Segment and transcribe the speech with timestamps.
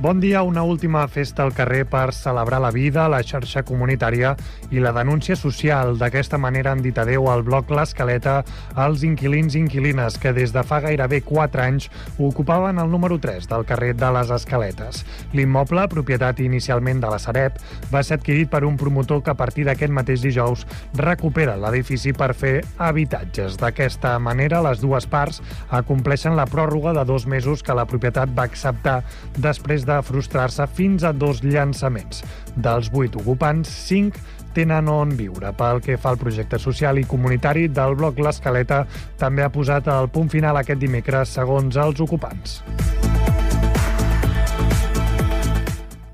[0.00, 4.30] Bon dia, una última festa al carrer per celebrar la vida, la xarxa comunitària
[4.72, 5.98] i la denúncia social.
[6.00, 8.38] D'aquesta manera han dit adeu al bloc L'Escaleta
[8.80, 13.44] als inquilins i inquilines que des de fa gairebé 4 anys ocupaven el número 3
[13.50, 15.02] del carrer de les Escaletes.
[15.36, 17.60] L'immoble, propietat inicialment de la Sareb,
[17.92, 20.64] va ser adquirit per un promotor que a partir d'aquest mateix dijous
[20.96, 23.60] recupera l'edifici per fer habitatges.
[23.60, 28.48] D'aquesta manera, les dues parts acompleixen la pròrroga de dos mesos que la propietat va
[28.48, 29.02] acceptar
[29.36, 32.22] després de de frustrar-se fins a dos llançaments.
[32.56, 34.18] Dels vuit ocupants, cinc
[34.54, 35.52] tenen on viure.
[35.58, 38.84] Pel que fa al projecte social i comunitari del bloc L'Escaleta,
[39.20, 42.60] també ha posat el punt final aquest dimecres, segons els ocupants.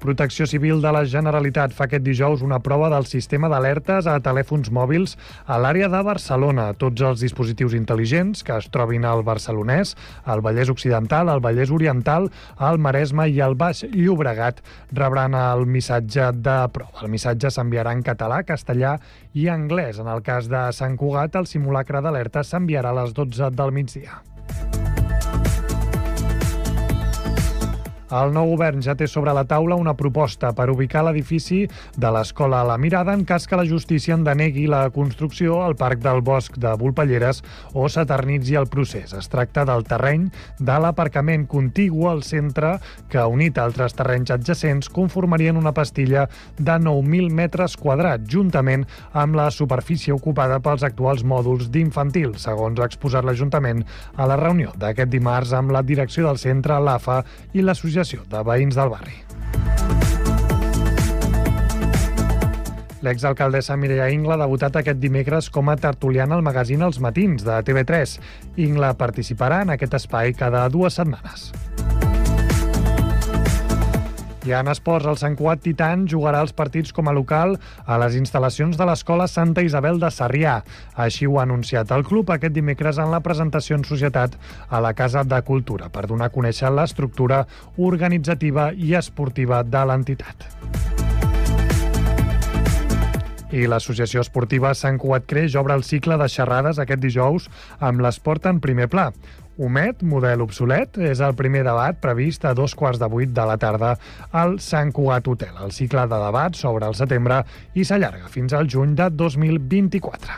[0.06, 4.69] Protecció Civil de la Generalitat fa aquest dijous una prova del sistema d'alertes a telèfons
[4.70, 5.16] mòbils
[5.51, 6.69] a l'àrea de Barcelona.
[6.78, 12.30] Tots els dispositius intel·ligents que es trobin al Barcelonès, al Vallès Occidental, al Vallès Oriental,
[12.55, 14.62] al Maresme i al Baix Llobregat
[14.95, 17.02] rebran el missatge de prova.
[17.02, 18.95] El missatge s'enviarà en català, castellà
[19.34, 19.98] i anglès.
[19.98, 24.23] En el cas de Sant Cugat, el simulacre d'alerta s'enviarà a les 12 del migdia.
[28.06, 31.64] El nou govern ja té sobre la taula una proposta per ubicar l'edifici
[31.98, 35.74] de l'Escola a la Mirada en cas que la justícia en denegui la construcció al
[35.74, 37.42] Parc del Bosc de Volpelleres
[37.74, 39.10] o s'eternitzi el procés.
[39.10, 40.28] Es tracta del terreny
[40.60, 42.77] de l'aparcament contigu al centre
[43.10, 49.34] que, unit a altres terrenys adjacents, conformarien una pastilla de 9.000 metres quadrats, juntament amb
[49.34, 53.82] la superfície ocupada pels actuals mòduls d'infantil, segons ha exposat l'Ajuntament
[54.14, 57.22] a la reunió d'aquest dimarts amb la direcció del centre, l'AFA
[57.58, 59.16] i l'associació l'Associació de Veïns del Barri.
[63.06, 67.61] L'exalcaldessa Mireia Ingla ha debutat aquest dimecres com a tertuliana al magazín Els Matins de
[67.69, 68.19] TV3.
[68.67, 71.52] Ingla participarà en aquest espai cada dues setmanes.
[74.46, 78.14] I en esports, el Sant Cugat Titan jugarà els partits com a local a les
[78.14, 80.61] instal·lacions de l'Escola Santa Isabel de Sarrià.
[80.95, 84.36] Així ho ha anunciat el club aquest dimecres en la presentació en societat
[84.70, 87.40] a la Casa de Cultura per donar a conèixer l'estructura
[87.77, 90.46] organitzativa i esportiva de l'entitat.
[93.51, 98.46] I l'Associació Esportiva Sant Cugat Creix obre el cicle de xerrades aquest dijous amb l'esport
[98.46, 99.11] en primer pla.
[99.56, 103.56] Homet, model obsolet, és el primer debat previst a dos quarts de vuit de la
[103.56, 103.96] tarda
[104.36, 105.56] al Sant Cugat Hotel.
[105.64, 110.33] El cicle de debat s'obre al setembre i s'allarga fins al juny de 2024.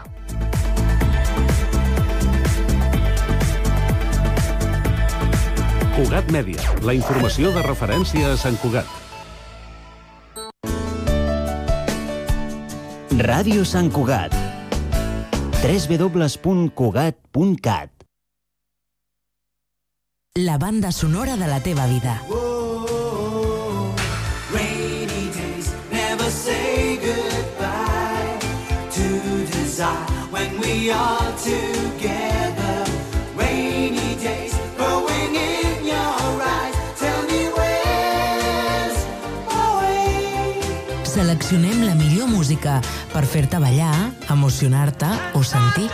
[5.98, 8.86] Cugat Mèdia, la informació de referència a Sant Cugat.
[13.18, 14.30] Ràdio Sant Cugat.
[15.58, 17.97] www.cugat.cat
[20.44, 22.22] la banda sonora de la teva vida.
[30.30, 32.84] when we are together.
[33.36, 36.74] Rainy days growing in your eyes.
[36.98, 38.96] Tell me where's.
[41.04, 42.80] Seleccionem la millor música
[43.12, 45.90] per fer-te ballar, emocionar-te o sentir.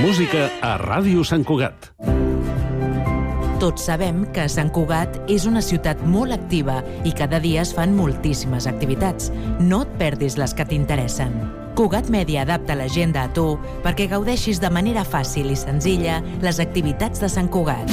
[0.00, 1.90] Música a Ràdio Sant Cugat.
[3.60, 7.92] Tots sabem que Sant Cugat és una ciutat molt activa i cada dia es fan
[7.98, 9.28] moltíssimes activitats.
[9.60, 11.36] No et perdis les que t'interessen.
[11.76, 17.20] Cugat Mèdia adapta l'agenda a tu perquè gaudeixis de manera fàcil i senzilla les activitats
[17.20, 17.92] de Sant Cugat.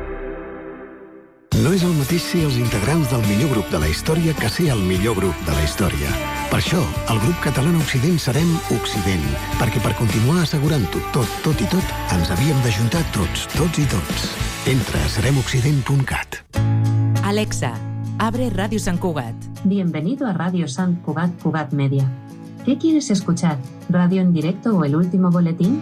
[1.59, 4.69] No és el mateix ser els integrants del millor grup de la història que ser
[4.71, 6.11] el millor grup de la història.
[6.47, 6.79] Per això,
[7.11, 9.25] el grup català Occident serem Occident,
[9.59, 14.29] perquè per continuar assegurant-ho tot, tot i tot, ens havíem d'ajuntar tots, tots i tots.
[14.71, 16.39] Entra a seremoccident.cat.
[17.27, 17.73] Alexa,
[18.17, 19.35] abre Radio San Cugat.
[19.65, 22.07] Bienvenido a Radio San Cugat Cugat Media.
[22.63, 23.57] ¿Qué quieres escuchar?
[23.89, 25.81] ¿Radio en directo o el último boletín?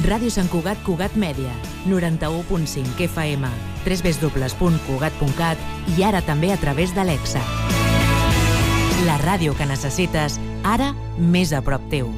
[0.00, 1.50] Ràdio Sant Cugat Cugat Mèdia,
[1.84, 3.44] 91.5 FM,
[3.84, 5.58] www.cugat.cat
[5.92, 7.42] i ara també a través d'Alexa.
[9.04, 12.08] La ràdio que necessites, ara més a prop teu.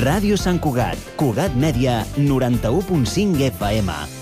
[0.00, 4.19] Ràdio Sant Cugat, Cugat Mèdia, 91.5 FM.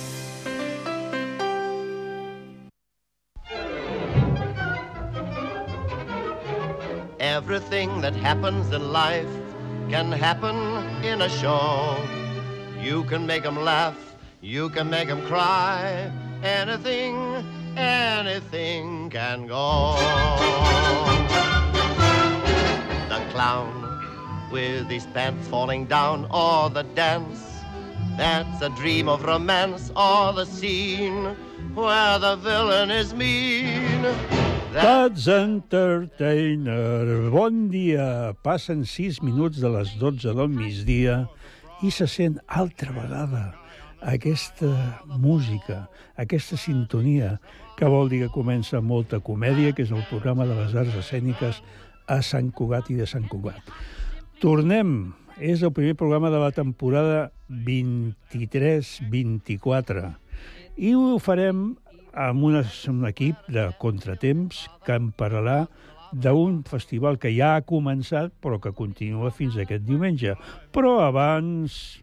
[7.70, 9.29] Everything that happens in life
[9.91, 10.56] can happen
[11.05, 11.99] in a show.
[12.81, 16.11] You can make them laugh, you can make them cry.
[16.43, 17.15] Anything,
[17.76, 19.97] anything can go.
[23.11, 27.43] The clown with his pants falling down, or the dance
[28.17, 31.37] that's a dream of romance, or the scene
[31.75, 34.06] where the villain is mean.
[34.69, 38.37] Tots Entertainer, bon dia.
[38.44, 41.25] Passen 6 minuts de les 12 del migdia
[41.81, 43.55] i se sent altra vegada
[44.05, 45.88] aquesta música,
[46.20, 47.41] aquesta sintonia,
[47.81, 51.65] que vol dir que comença molta comèdia, que és el programa de les arts escèniques
[52.05, 53.65] a Sant Cugat i de Sant Cugat.
[54.44, 55.17] Tornem.
[55.38, 60.19] És el primer programa de la temporada 23-24
[60.79, 61.73] i ho farem
[62.19, 62.59] amb un,
[62.91, 65.69] un equip de contratemps que en parlarà
[66.11, 70.35] d'un festival que ja ha començat però que continua fins aquest diumenge.
[70.75, 72.03] Però abans...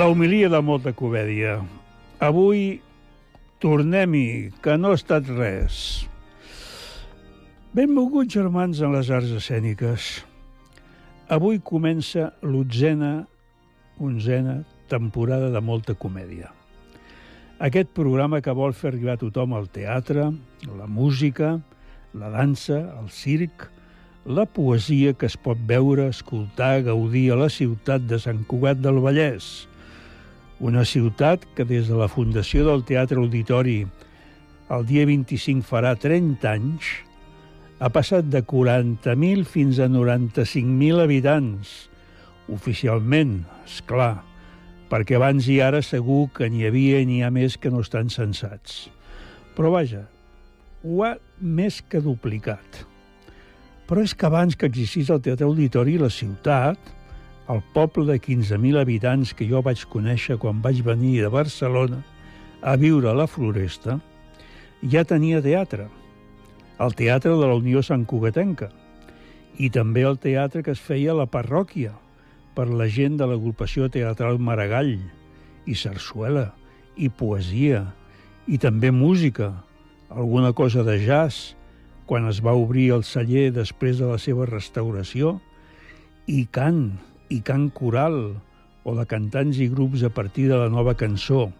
[0.00, 1.58] La humilia de molta comèdia.
[2.24, 2.80] Avui
[3.60, 5.80] tornem-hi, que no ha estat res.
[7.76, 10.10] Benvolguts germans en les arts escèniques.
[11.28, 13.12] Avui comença l'otzena,
[14.00, 16.50] onzena temporada de molta comèdia.
[17.60, 20.30] Aquest programa que vol fer arribar a tothom al teatre,
[20.66, 21.58] la música,
[22.16, 23.68] la dansa, el circ,
[24.24, 29.00] la poesia que es pot veure, escoltar, gaudir a la ciutat de Sant Cugat del
[29.04, 29.68] Vallès.
[30.60, 33.84] Una ciutat que des de la fundació del Teatre Auditori
[34.70, 36.90] el dia 25 farà 30 anys,
[37.80, 41.72] ha passat de 40.000 fins a 95.000 habitants.
[42.52, 44.20] Oficialment, és clar,
[44.90, 48.10] perquè abans i ara segur que n'hi havia i n'hi ha més que no estan
[48.10, 48.88] censats.
[49.54, 50.04] Però vaja,
[50.82, 52.84] ho ha més que duplicat.
[53.86, 56.78] Però és que abans que existís el Teatre Auditori, la ciutat,
[57.50, 62.02] el poble de 15.000 habitants que jo vaig conèixer quan vaig venir de Barcelona
[62.62, 63.98] a viure a la Floresta,
[64.92, 65.88] ja tenia teatre.
[66.80, 68.70] El teatre de la Unió Sant Cugatenca
[69.58, 71.92] i també el teatre que es feia a la parròquia
[72.54, 74.96] per la gent de l'agrupació teatral Maragall
[75.66, 76.50] i sarsuela
[76.96, 77.84] i poesia
[78.50, 79.52] i també música,
[80.10, 81.54] alguna cosa de jazz,
[82.10, 85.36] quan es va obrir el celler després de la seva restauració,
[86.26, 86.98] i cant,
[87.30, 88.18] i cant coral,
[88.82, 91.50] o de cantants i grups a partir de la nova cançó,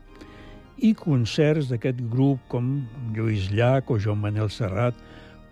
[0.80, 2.80] i concerts d'aquest grup com
[3.14, 4.96] Lluís Llach o Joan Manel Serrat,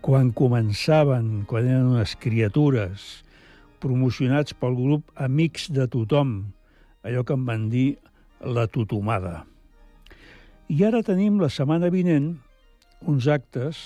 [0.03, 3.21] quan començaven, quan eren unes criatures,
[3.81, 6.51] promocionats pel grup Amics de Tothom,
[7.03, 7.87] allò que em van dir
[8.39, 9.45] la totomada.
[10.69, 12.35] I ara tenim la setmana vinent
[13.09, 13.79] uns actes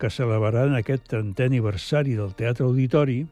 [0.00, 3.22] que celebraran aquest 30è aniversari del Teatre Auditori,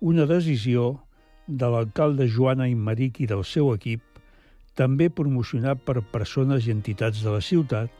[0.00, 1.00] una decisió
[1.46, 4.02] de l'alcalde Joana Immeric i del seu equip,
[4.74, 7.90] també promocionat per persones i entitats de la ciutat,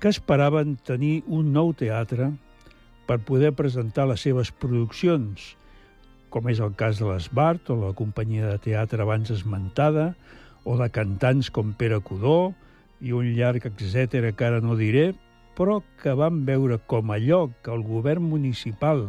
[0.00, 2.30] que esperaven tenir un nou teatre
[3.06, 5.54] per poder presentar les seves produccions,
[6.30, 10.14] com és el cas de l'Esbart o la companyia de teatre abans esmentada,
[10.66, 12.52] o de cantants com Pere Codó
[13.00, 15.12] i un llarg etc que ara no diré,
[15.56, 19.06] però que van veure com allò que el govern municipal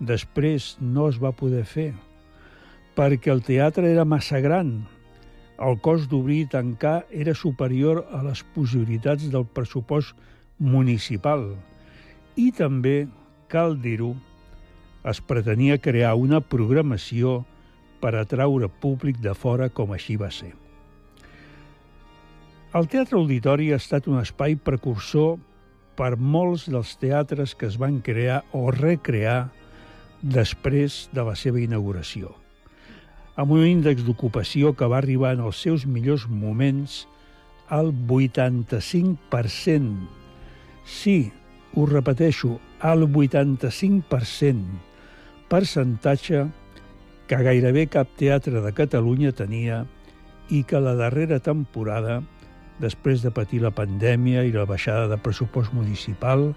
[0.00, 1.90] després no es va poder fer,
[2.96, 4.80] perquè el teatre era massa gran,
[5.60, 10.16] el cost d'obrir i tancar era superior a les possibilitats del pressupost
[10.56, 11.50] municipal.
[12.40, 13.04] I també,
[13.52, 14.14] cal dir-ho,
[15.04, 17.44] es pretenia crear una programació
[18.00, 20.52] per atraure públic de fora com així va ser.
[22.76, 25.38] El Teatre Auditori ha estat un espai precursor
[25.98, 29.50] per molts dels teatres que es van crear o recrear
[30.20, 32.34] després de la seva inauguració.
[33.40, 37.06] Amb un índex d'ocupació que va arribar en els seus millors moments
[37.68, 40.08] al 85%.
[40.84, 41.32] Sí,
[41.74, 44.89] ho repeteixo, al 85%,
[45.50, 46.46] percentatge
[47.26, 49.84] que gairebé cap teatre de Catalunya tenia
[50.50, 52.20] i que la darrera temporada,
[52.82, 56.54] després de patir la pandèmia i la baixada de pressupost municipal,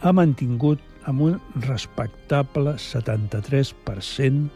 [0.00, 1.38] ha mantingut amb un
[1.68, 4.48] respectable 73%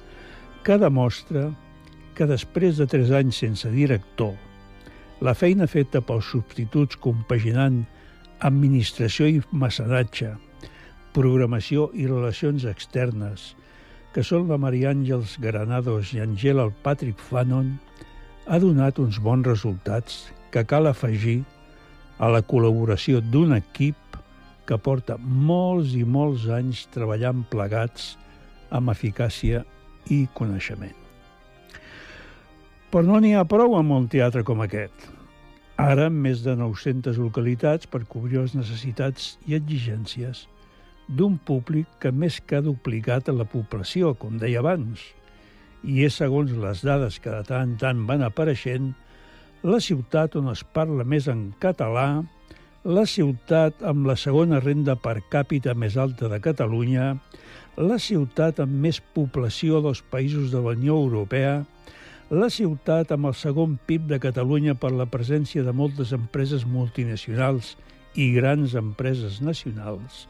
[0.65, 1.49] que demostra
[2.17, 4.35] que després de 3 anys sense director,
[5.21, 7.85] la feina feta pels substituts compaginant
[8.45, 10.35] administració i mecenatge,
[11.15, 13.53] programació i relacions externes,
[14.15, 17.77] que són la Maria Àngels Granados i Angela el Patrick Fanon,
[18.49, 21.43] ha donat uns bons resultats que cal afegir
[22.19, 24.19] a la col·laboració d'un equip
[24.69, 28.15] que porta molts i molts anys treballant plegats
[28.75, 29.63] amb eficàcia
[30.13, 30.97] i coneixement.
[32.89, 35.09] Però no n'hi ha prou amb un teatre com aquest.
[35.79, 40.47] Ara, més de 900 localitats per cobrir les necessitats i exigències
[41.09, 45.01] d'un públic que més que ha duplicat a la població, com deia abans,
[45.83, 48.93] i és, segons les dades que de tant en tant van apareixent,
[49.63, 52.23] la ciutat on es parla més en català,
[52.85, 57.17] la ciutat amb la segona renda per càpita més alta de Catalunya,
[57.79, 61.65] la ciutat amb més població dels països de la Unió Europea,
[62.31, 67.77] la ciutat amb el segon PIB de Catalunya per la presència de moltes empreses multinacionals
[68.15, 70.27] i grans empreses nacionals,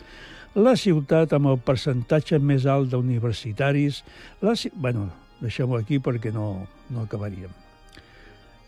[0.55, 4.03] la ciutat amb el percentatge més alt d'universitaris,
[4.41, 4.55] la...
[4.75, 5.09] bueno,
[5.43, 7.53] deixem-ho aquí perquè no, no acabaríem.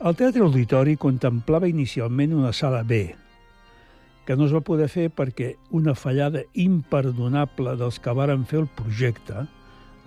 [0.01, 3.15] El Teatre Auditori contemplava inicialment una sala B,
[4.25, 8.69] que no es va poder fer perquè una fallada imperdonable dels que varen fer el
[8.77, 9.47] projecte,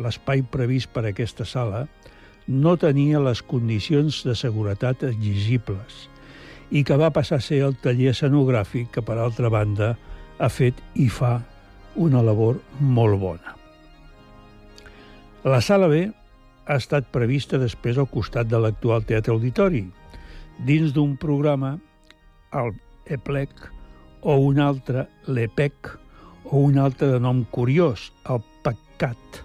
[0.01, 1.85] l'espai previst per a aquesta sala,
[2.47, 6.07] no tenia les condicions de seguretat exigibles
[6.71, 9.93] i que va passar a ser el taller escenogràfic que, per altra banda,
[10.39, 11.37] ha fet i fa
[11.95, 13.55] una labor molt bona.
[15.43, 16.05] La sala B
[16.65, 19.83] ha estat prevista després al costat de l'actual Teatre Auditori,
[20.63, 21.75] dins d'un programa,
[22.53, 22.71] el
[23.11, 23.67] EPLEC,
[24.23, 25.89] o un altre, l'EPEC,
[26.45, 29.41] o un altre de nom curiós, el PECCAT,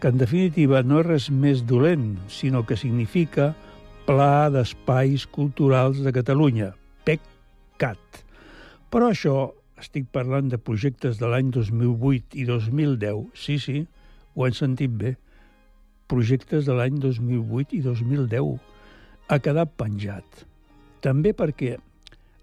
[0.00, 3.52] que en definitiva no és res més dolent, sinó que significa
[4.04, 6.72] Pla d'Espais Culturals de Catalunya,
[7.06, 8.22] PECCAT.
[8.92, 13.84] Però això, estic parlant de projectes de l'any 2008 i 2010, sí, sí,
[14.34, 15.16] ho han sentit bé,
[16.10, 18.52] projectes de l'any 2008 i 2010,
[19.28, 20.44] ha quedat penjat.
[21.04, 21.76] També perquè,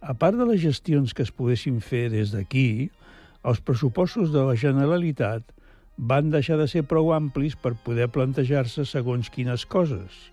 [0.01, 2.89] a part de les gestions que es poguessin fer des d'aquí,
[3.48, 5.46] els pressupostos de la Generalitat
[6.12, 10.29] van deixar de ser prou amplis per poder plantejar-se segons quines coses.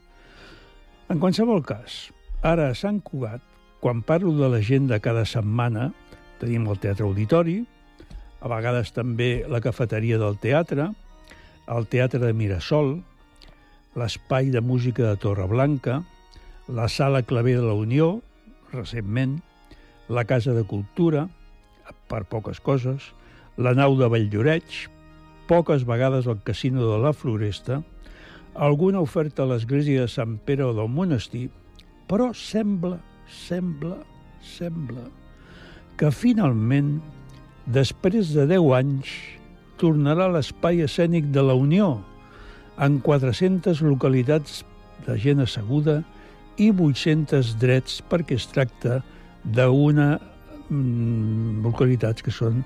[1.10, 2.08] En qualsevol cas,
[2.42, 3.42] ara a Sant Cugat,
[3.82, 5.92] quan parlo de l'agenda cada setmana,
[6.40, 7.60] tenim el Teatre Auditori,
[8.40, 10.90] a vegades també la cafeteria del teatre,
[11.66, 12.98] el Teatre de Mirasol,
[13.96, 16.02] l'Espai de Música de Torreblanca,
[16.68, 18.20] la Sala Claver de la Unió,
[18.72, 19.40] recentment,
[20.08, 21.26] la Casa de Cultura,
[22.10, 23.10] per poques coses,
[23.56, 24.86] la Nau de Valldoreix,
[25.48, 27.82] poques vegades al Casino de la Floresta,
[28.54, 31.48] alguna oferta a l'església de Sant Pere o del monestir,
[32.06, 34.02] però sembla, sembla,
[34.42, 35.06] sembla
[35.96, 36.98] que finalment,
[37.72, 39.12] després de 10 anys,
[39.80, 41.96] tornarà l'espai escènic de la Unió,
[42.76, 44.62] en 400 localitats
[45.06, 46.02] de gent asseguda
[46.60, 49.00] i 800 drets perquè es tracta
[49.44, 50.16] d'una
[50.68, 52.62] mm, localitats que són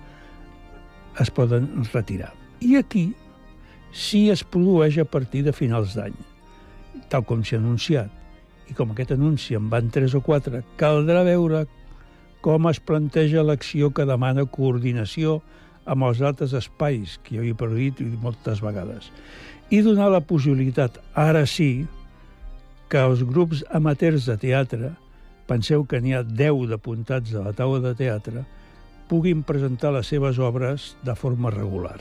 [1.20, 2.32] es poden retirar.
[2.60, 3.10] I aquí
[3.94, 6.14] sí es produeix a partir de finals d'any,
[7.10, 8.10] tal com s'ha anunciat.
[8.70, 11.64] I com aquest anunci en van tres o quatre, caldrà veure
[12.40, 15.40] com es planteja l'acció que demana coordinació
[15.90, 19.10] amb els altres espais, que jo he perdut moltes vegades,
[19.70, 21.86] i donar la possibilitat, ara sí,
[22.90, 24.94] que els grups amateurs de teatre,
[25.50, 28.44] penseu que n'hi ha 10 d'apuntats de la taula de teatre,
[29.10, 31.98] puguin presentar les seves obres de forma regular.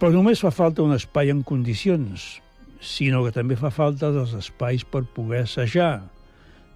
[0.00, 2.40] Però només fa falta un espai en condicions,
[2.82, 6.08] sinó que també fa falta dels espais per poder assajar,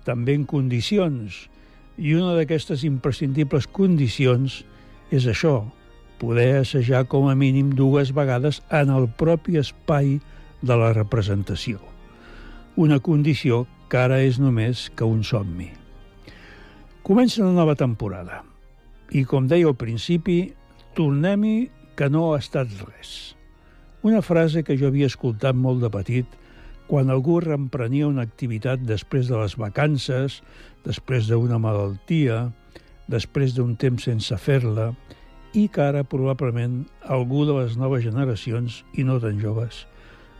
[0.07, 1.47] també en condicions.
[1.97, 4.61] I una d'aquestes imprescindibles condicions
[5.15, 5.65] és això,
[6.21, 10.19] poder assajar com a mínim dues vegades en el propi espai
[10.63, 11.81] de la representació.
[12.77, 15.71] Una condició que ara és només que un somni.
[17.07, 18.43] Comença una nova temporada
[19.15, 20.53] i, com deia al principi,
[20.99, 23.37] tornem-hi que no ha estat res.
[24.03, 26.27] Una frase que jo havia escoltat molt de petit
[26.87, 30.41] quan algú reemprenia una activitat després de les vacances,
[30.87, 32.47] després d'una malaltia,
[33.11, 34.93] després d'un temps sense fer-la,
[35.57, 39.85] i que ara probablement algú de les noves generacions, i no tan joves,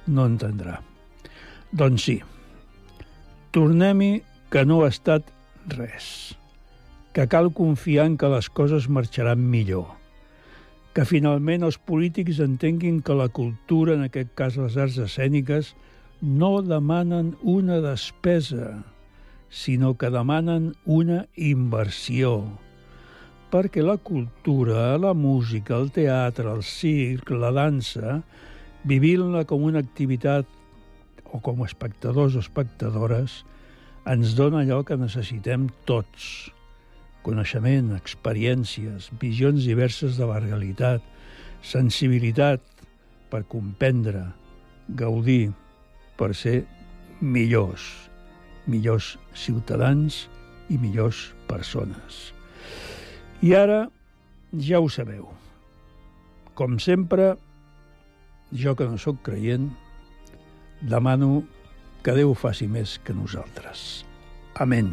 [0.07, 0.81] no entendrà.
[1.73, 2.21] Doncs sí,
[3.55, 4.21] tornem-hi
[4.53, 5.33] que no ha estat
[5.73, 6.37] res,
[7.17, 9.89] que cal confiar en que les coses marxaran millor,
[10.95, 15.75] que finalment els polítics entenguin que la cultura, en aquest cas les arts escèniques,
[16.21, 18.85] no demanen una despesa,
[19.51, 22.45] sinó que demanen una inversió.
[23.53, 28.21] Perquè la cultura, la música, el teatre, el circ, la dansa,
[28.85, 30.49] vivint-la com una activitat
[31.33, 33.45] o com a espectadors o espectadores,
[34.07, 36.49] ens dona allò que necessitem tots.
[37.27, 41.03] Coneixement, experiències, visions diverses de la realitat,
[41.63, 42.63] sensibilitat
[43.31, 44.29] per comprendre,
[44.87, 45.51] gaudir,
[46.17, 46.65] per ser
[47.21, 47.85] millors,
[48.67, 50.27] millors ciutadans
[50.69, 52.33] i millors persones.
[53.43, 53.87] I ara
[54.53, 55.29] ja ho sabeu.
[56.57, 57.35] Com sempre,
[58.53, 59.69] jo que no sóc creient,
[60.81, 61.45] demano
[62.03, 64.07] que Déu faci més que nosaltres.
[64.63, 64.93] Amén.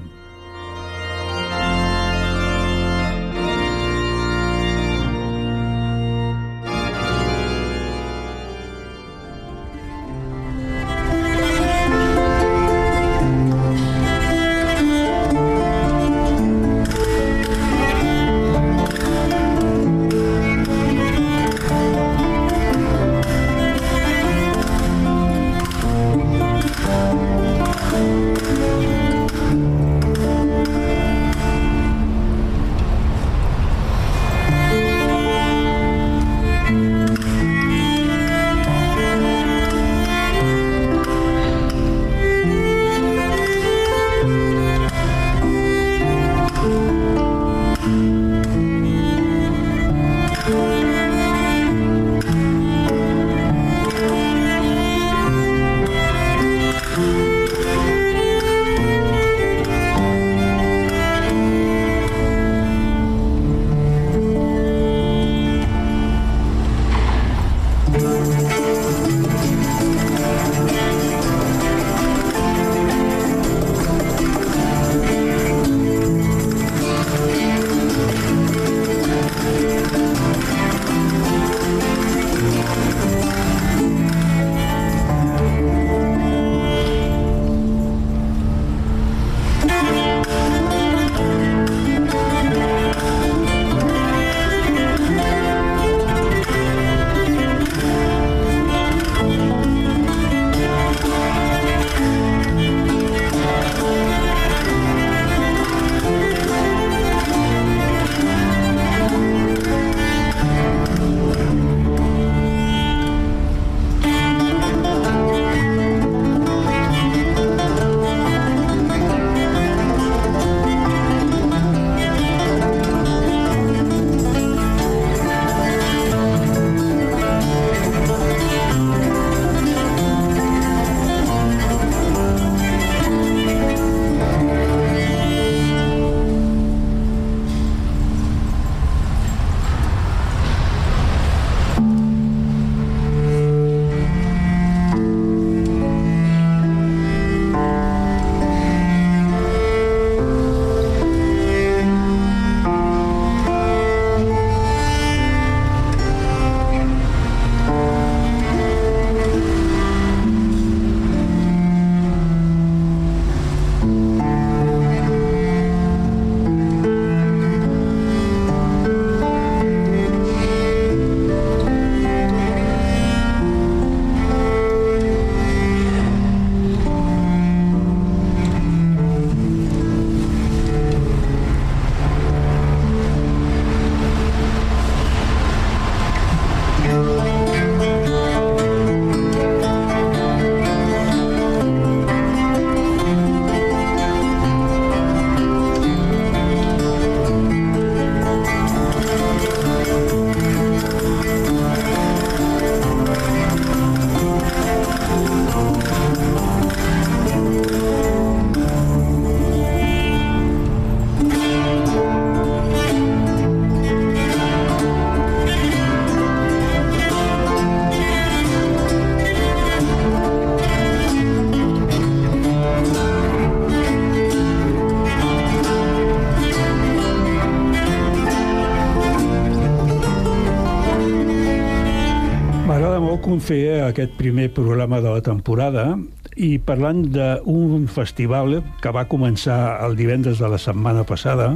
[233.33, 235.95] Puc fer aquest primer programa de la temporada
[236.37, 241.47] i parlant d'un festival que va començar el divendres de la setmana passada,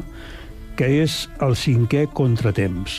[0.73, 2.95] que és el cinquè Contratemps.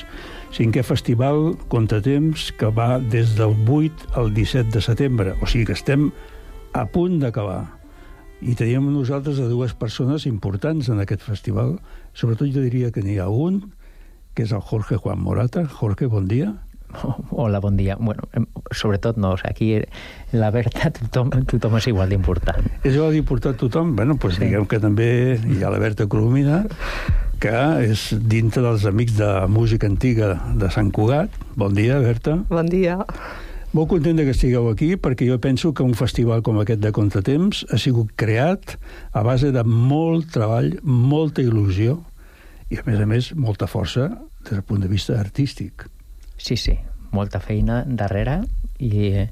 [0.55, 5.75] Cinquè festival Contratemps que va des del 8 al 17 de setembre, o sigui que
[5.75, 6.12] estem
[6.71, 7.64] a punt d'acabar.
[8.38, 11.81] I teníem nosaltres a dues persones importants en aquest festival.
[12.14, 13.73] Sobretot jo diria que n'hi ha un,
[14.38, 15.67] que és el Jorge Juan Morata.
[15.67, 16.55] Jorge, bon dia.
[17.31, 17.96] Hola, bon dia.
[18.01, 18.29] Bueno,
[18.70, 19.51] sobretot no, o sigui,
[19.83, 22.68] aquí la Berta tothom, tothom és igual d'important.
[22.83, 23.94] És igual d'important tothom?
[23.96, 24.46] Bueno, doncs sí.
[24.46, 26.64] diguem que també hi ha la Berta Colomina,
[27.42, 31.35] que és dintre dels amics de música antiga de Sant Cugat.
[31.59, 32.40] Bon dia, Berta.
[32.51, 32.98] Bon dia.
[33.77, 37.66] Molt content que estigueu aquí perquè jo penso que un festival com aquest de Contratemps
[37.68, 38.79] ha sigut creat
[39.12, 41.98] a base de molt treball, molta il·lusió
[42.72, 44.09] i, a més a més, molta força
[44.40, 45.85] des del punt de vista artístic.
[46.38, 46.79] Sí, sí,
[47.12, 48.40] molta feina darrere
[48.79, 49.27] i,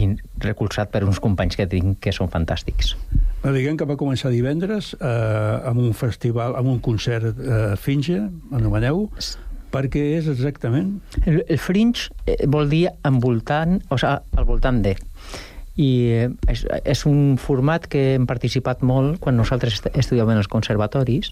[0.00, 0.08] i
[0.42, 2.94] recolzat per uns companys que tinc que són fantàstics.
[3.42, 8.18] Bueno, diguem que va començar divendres eh, amb un festival, amb un concert eh, Finge,
[8.56, 9.06] anomeneu,
[9.72, 10.98] perquè és exactament...
[11.24, 14.96] El, el fringe eh, vol dir envoltant, o sigui, al voltant de
[15.76, 15.90] i
[16.50, 21.30] és, és un format que hem participat molt quan nosaltres estudiàvem els conservatoris,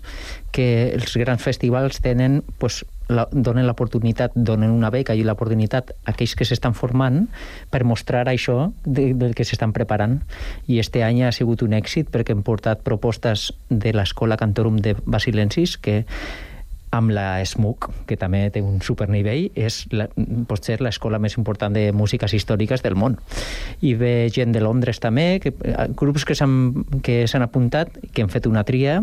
[0.54, 6.12] que els grans festivals tenen, pues, la, donen l'oportunitat, donen una beca i l'oportunitat a
[6.12, 7.24] aquells que s'estan formant
[7.72, 10.20] per mostrar això de, del que s'estan preparant.
[10.68, 14.94] I este any ha sigut un èxit perquè hem portat propostes de l'Escola Cantorum de
[15.04, 16.04] Basilensis que
[16.90, 20.08] amb la SMUC, que també té un supernivell, és la,
[20.48, 23.18] pot ser l'escola més important de músiques històriques del món.
[23.84, 25.52] I ve gent de Londres també, que,
[25.98, 29.02] grups que s'han que s'han apuntat, que han fet una tria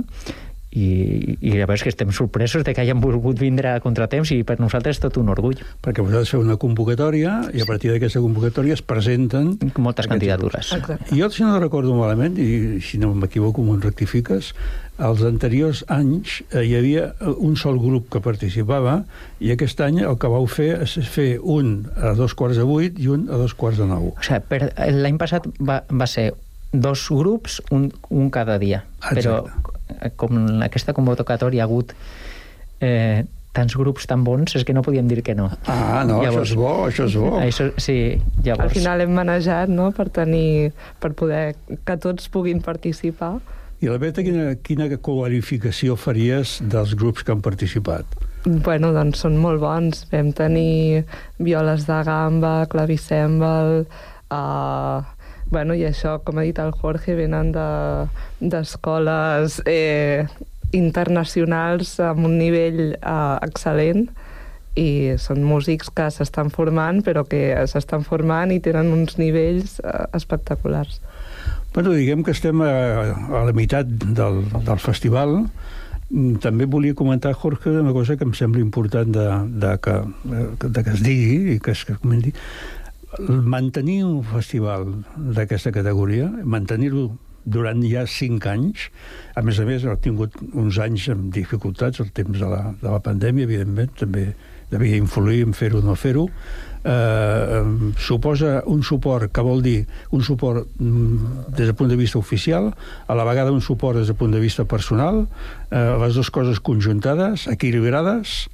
[0.76, 4.34] i, i la veritat és que estem sorpresos de que hagin volgut vindre a contratemps
[4.36, 5.60] i per nosaltres és tot un orgull.
[5.84, 9.56] Perquè vosaltres feu una convocatòria i a partir d'aquesta convocatòria es presenten...
[9.80, 10.74] Moltes candidatures.
[11.12, 14.52] I jo, si no recordo malament, i si no m'equivoco, m'ho rectifiques,
[14.98, 19.02] als anteriors anys eh, hi havia un sol grup que participava
[19.44, 23.00] i aquest any el que vau fer és fer un a dos quarts de vuit
[23.00, 24.14] i un a dos quarts de nou.
[24.16, 24.64] O sigui,
[24.96, 26.32] l'any passat va, va ser
[26.72, 28.84] dos grups, un, un cada dia.
[29.12, 29.22] Exacte.
[29.22, 29.75] Però Eh,
[30.20, 31.94] com en aquesta convocatòria ha hagut
[32.82, 33.24] eh,
[33.56, 35.48] tants grups tan bons, és que no podíem dir que no.
[35.72, 37.32] Ah, no, llavors, això és bo, això és bo.
[37.40, 37.98] Això, sí,
[38.44, 38.68] llavors...
[38.68, 41.46] Al final hem manejat, no?, per tenir, per poder
[41.88, 43.38] que tots puguin participar.
[43.84, 48.20] I la Beta, quina, quina qualificació faries dels grups que han participat?
[48.46, 50.06] Bueno, doncs són molt bons.
[50.12, 51.04] Vam tenir
[51.40, 53.84] violes de gamba, clavicèmbal,
[54.32, 55.15] uh,
[55.52, 60.28] Bueno, I això, com ha dit el Jorge, venen d'escoles de, eh,
[60.76, 64.10] internacionals amb un nivell eh, excel·lent
[64.76, 70.04] i són músics que s'estan formant, però que s'estan formant i tenen uns nivells eh,
[70.18, 71.00] espectaculars.
[71.76, 72.74] Bueno, diguem que estem a,
[73.14, 75.46] a la meitat del, del festival.
[76.42, 79.26] També volia comentar, Jorge, una cosa que em sembla important de,
[79.64, 79.96] de, que,
[80.68, 82.32] de que es digui i que es comenti
[83.20, 87.12] mantenir un festival d'aquesta categoria, mantenir-lo
[87.46, 88.90] durant ja cinc anys,
[89.38, 92.90] a més a més ha tingut uns anys amb dificultats, el temps de la, de
[92.90, 94.32] la pandèmia, evidentment, també
[94.72, 96.26] devia influir en fer-ho o no fer-ho,
[96.86, 97.62] eh,
[98.02, 102.74] suposa un suport que vol dir un suport mm, des del punt de vista oficial,
[103.08, 105.28] a la vegada un suport des del punt de vista personal,
[105.70, 108.48] eh, les dues coses conjuntades, equilibrades.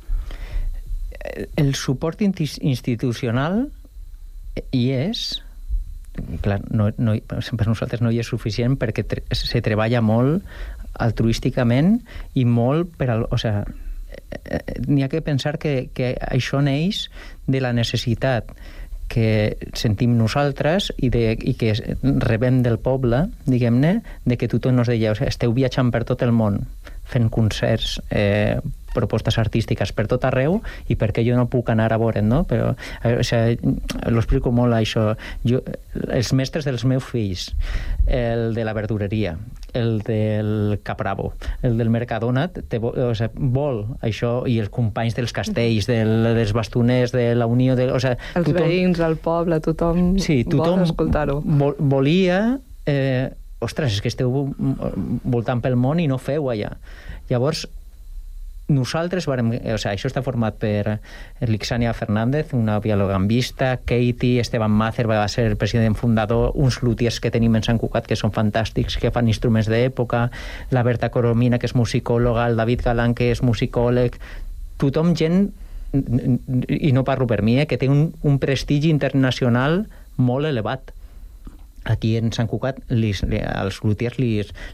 [1.56, 3.70] El suport institucional
[4.72, 5.42] i és
[6.44, 10.44] clar, no, no, per nosaltres no hi és suficient perquè tre se treballa molt
[11.00, 11.96] altruísticament
[12.36, 13.64] i molt per al, o sea,
[14.12, 17.08] eh, eh, n'hi ha que pensar que, que això neix
[17.48, 18.52] de la necessitat
[19.12, 21.74] que sentim nosaltres i, de, i que
[22.24, 26.24] rebem del poble, diguem-ne, de que tothom nos deia, o sigui, esteu viatjant per tot
[26.24, 26.62] el món
[27.12, 28.56] fent concerts, eh,
[28.94, 30.60] propostes artístiques per tot arreu
[30.92, 32.44] i perquè jo no puc anar a veure'n, no?
[32.50, 32.74] Però,
[33.04, 33.76] eh, o sigui,
[34.12, 35.12] l'explico molt, això.
[35.48, 35.62] Jo,
[36.08, 37.50] els mestres dels meus fills,
[38.08, 39.38] el de la verdureria,
[39.74, 45.36] el del Capravo, el del Mercadona, te, o sigui, vol això, i els companys dels
[45.36, 47.76] castells, del, dels bastoners, de la Unió...
[47.80, 51.40] De, o sigui, els tothom, veïns, el poble, tothom, sí, tothom vol escoltar-ho.
[51.46, 52.42] Vol, volia...
[52.90, 53.30] Eh,
[53.62, 54.32] ostres, és que esteu
[55.24, 56.74] voltant pel món i no feu allà.
[57.30, 57.68] Llavors,
[58.72, 60.98] nosaltres varem, o sigui, això està format per
[61.46, 67.32] Lixania Fernández, una biologambista, Katie, Esteban Macer va ser el president fundador, uns lutiers que
[67.34, 70.30] tenim en Sant Cugat que són fantàstics, que fan instruments d'època,
[70.72, 74.18] la Berta Coromina, que és musicòloga, el David Galán, que és musicòleg,
[74.82, 75.52] tothom gent
[75.92, 79.86] i no parlo per mi, eh, que té un, un prestigi internacional
[80.18, 80.94] molt elevat
[81.84, 84.30] aquí en Sant Cugat li, li, els lutiers li,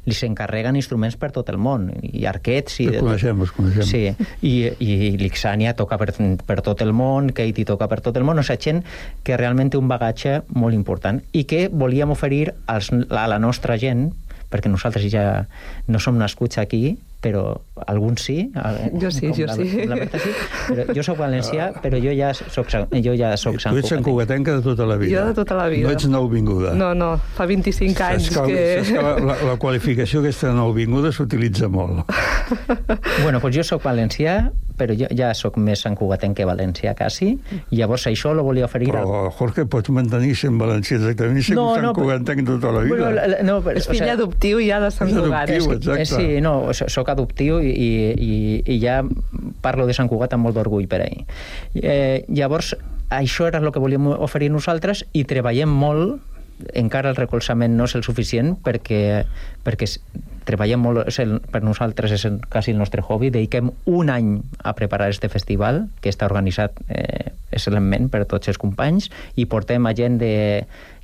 [0.06, 2.82] li s'encarreguen instruments per tot el món, i arquets...
[2.84, 3.88] I, els coneixem, els coneixem.
[3.88, 6.12] Sí, i, i l'Ixània toca per,
[6.48, 8.82] per tot el món, Katie toca per tot el món, o sigui, gent
[9.24, 13.78] que realment té un bagatge molt important i que volíem oferir als, a la nostra
[13.80, 14.10] gent,
[14.52, 15.46] perquè nosaltres ja
[15.88, 17.43] no som nascuts aquí, però
[17.88, 18.51] alguns sí.
[19.01, 19.86] Jo sí, jo la, sí.
[19.89, 20.34] La Berta sí.
[20.67, 24.65] Però jo sóc valencià, però jo ja soc, jo ja soc tu ets santcugatenca de
[24.65, 25.15] tota la vida.
[25.15, 25.88] Jo de tota la vida.
[25.89, 26.75] No ets nouvinguda.
[26.77, 28.53] No, no, fa 25 anys saps que...
[28.53, 28.67] que...
[28.84, 32.06] Saps que la, la, la qualificació aquesta de nouvinguda s'utilitza molt.
[33.23, 34.39] bueno, doncs jo sóc valencià,
[34.77, 37.31] però jo ja sóc més santcugatenc que valencià, quasi,
[37.71, 38.89] i llavors això lo volia oferir...
[38.93, 42.83] Però, Jorge, pots mantenir sent valencià exactament i ser no, un santcugatenc no, tota la
[42.85, 43.09] vida.
[43.09, 45.53] Bueno, no, però, és fill o sigui, adoptiu ja de Sant Cugat.
[45.55, 46.03] Adoptiu, exacte.
[46.03, 49.01] Eh, sí, no, soc adoptiu i, i, i ja
[49.65, 51.25] parlo de Sant Cugat amb molt d'orgull per ahir.
[51.81, 52.75] Eh, llavors,
[53.09, 56.19] això era el que volíem oferir nosaltres i treballem molt
[56.73, 59.01] encara el recolzament no és el suficient perquè,
[59.65, 59.89] perquè
[60.47, 64.38] treballem molt, és el, per nosaltres és el, quasi el nostre hobby, dediquem un any
[64.63, 69.86] a preparar este festival, que està organitzat eh, excel·lentment per tots els companys, i portem
[69.86, 70.36] a gent de,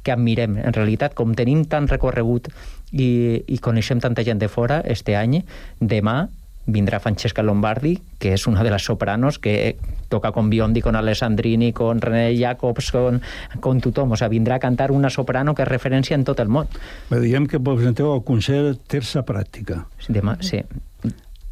[0.04, 0.60] que admirem.
[0.60, 2.52] En realitat, com tenim tant recorregut
[2.92, 5.40] i, i coneixem tanta gent de fora, este any,
[5.80, 6.28] demà,
[6.66, 9.76] vindrà Francesca Lombardi, que és una de les sopranos que
[10.10, 13.22] toca con Biondi, con Alessandrini, con René Jacobs, con,
[13.60, 14.14] con tothom.
[14.14, 16.70] O sigui, vindrà a cantar una soprano que és referència en tot el món.
[17.10, 19.84] Bé, diem que presenteu el concert Terça Pràctica.
[20.08, 20.64] Demà, sí.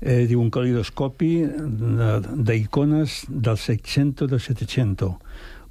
[0.02, 5.18] Eh, diu un calidoscopi d'icones del 600 del 700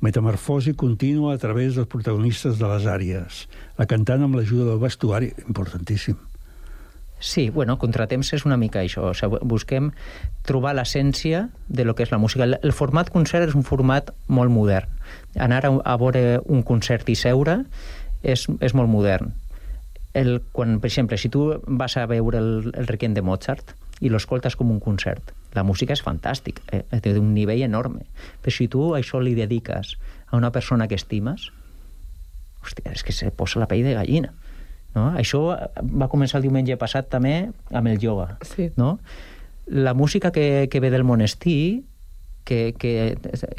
[0.01, 3.45] metamorfosi contínua a través dels protagonistes de les àrees,
[3.77, 6.17] la cantant amb l'ajuda del vestuari, importantíssim.
[7.21, 9.11] Sí, bueno, contratemps és una mica això.
[9.11, 9.91] O sigui, busquem
[10.49, 12.49] trobar l'essència de lo que és la música.
[12.49, 14.89] El, format concert és un format molt modern.
[15.37, 17.61] Anar a, a veure un concert i seure
[18.25, 19.35] és, és molt modern.
[20.17, 24.09] El, quan, per exemple, si tu vas a veure el, el Requiem de Mozart i
[24.09, 26.83] l'escoltes com un concert, la música és fantàstica, eh?
[27.05, 28.09] té un nivell enorme.
[28.41, 29.99] Però si tu això li dediques
[30.31, 31.51] a una persona que estimes,
[32.65, 34.33] hòstia, és que se posa la pell de gallina.
[34.95, 35.11] No?
[35.19, 35.43] Això
[35.81, 37.35] va començar el diumenge passat també
[37.71, 38.35] amb el ioga.
[38.43, 38.71] Sí.
[38.77, 38.99] No?
[39.67, 41.85] La música que, que ve del monestir,
[42.45, 43.17] que, que,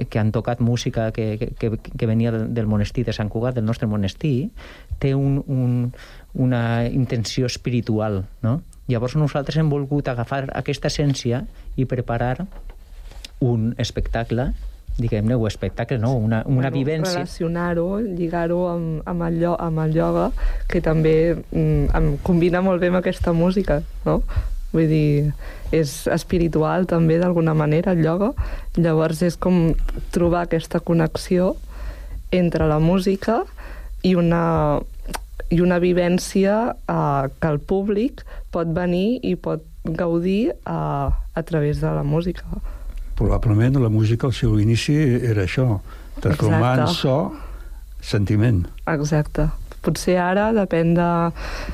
[0.10, 3.88] que han tocat música que, que, que venia del monestir de Sant Cugat, del nostre
[3.88, 4.52] monestir,
[5.00, 5.94] té un, un,
[6.34, 8.26] una intenció espiritual.
[8.44, 8.60] No?
[8.92, 11.46] Llavors nosaltres hem volgut agafar aquesta essència
[11.80, 12.48] i preparar
[13.40, 14.52] un espectacle
[15.02, 16.14] diguem-ne, o espectacle, no?
[16.16, 17.22] una, una bueno, vivència.
[17.22, 20.30] Relacionar-ho, lligar-ho amb, amb, el, amb el ioga,
[20.72, 24.22] que també mm, combina molt bé amb aquesta música, no?
[24.72, 25.34] Vull dir,
[25.76, 28.32] és espiritual també d'alguna manera el ioga,
[28.78, 29.74] llavors és com
[30.16, 31.56] trobar aquesta connexió
[32.32, 33.42] entre la música
[34.08, 34.80] i una,
[35.52, 41.82] i una vivència eh, que el públic pot venir i pot gaudir eh, a través
[41.84, 42.46] de la música
[43.22, 45.80] probablement la música al seu inici era això,
[46.22, 47.18] transformar en so
[48.02, 48.66] sentiment.
[48.90, 49.50] Exacte.
[49.82, 51.34] Potser ara, depèn d'on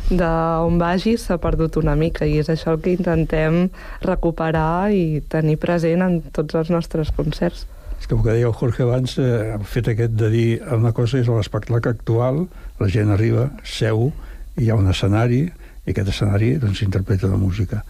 [0.09, 3.65] de, vagis, s'ha perdut una mica i és això el que intentem
[4.03, 7.65] recuperar i tenir present en tots els nostres concerts.
[7.97, 10.93] És que el que deia el Jorge abans, eh, el fet aquest de dir una
[10.95, 12.45] cosa és l'espectacle actual,
[12.79, 14.11] la gent arriba, seu,
[14.55, 15.47] i hi ha un escenari,
[15.87, 17.83] i aquest escenari doncs, interpreta la música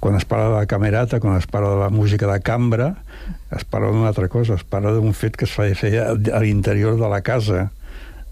[0.00, 2.94] quan es parla de la camerata, quan es parla de la música de cambra,
[3.52, 7.10] es parla d'una altra cosa, es parla d'un fet que es feia a l'interior de
[7.12, 7.68] la casa,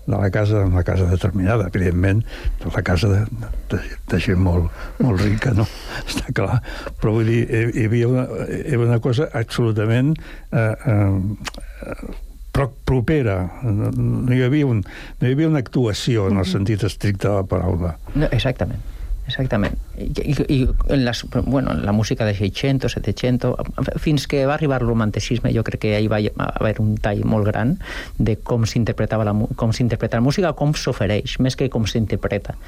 [0.07, 2.25] de la casa, una casa determinada, evidentment,
[2.65, 3.21] de la casa de,
[3.69, 4.73] de, de gent molt,
[5.05, 5.69] molt rica, no?
[6.09, 6.63] Està clar.
[7.03, 7.45] Però vull dir,
[7.77, 13.43] hi havia una, hi havia una cosa absolutament eh, eh, propera.
[13.69, 14.87] No hi, havia un,
[15.21, 17.99] no hi havia una actuació en el sentit estricte de la paraula.
[18.17, 18.97] No, exactament
[19.29, 19.77] exactament.
[19.97, 23.55] I, i, i en les, bueno, en la música de 600, 700,
[24.03, 27.47] fins que va arribar el romanticisme, jo crec que hi va haver un tall molt
[27.47, 27.77] gran
[28.19, 32.59] de com s'interpretava la, com s'interpreta la música, com s'ofereix, més que com s'interpreta,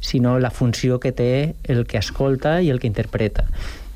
[0.00, 1.32] sinó la funció que té
[1.68, 3.48] el que escolta i el que interpreta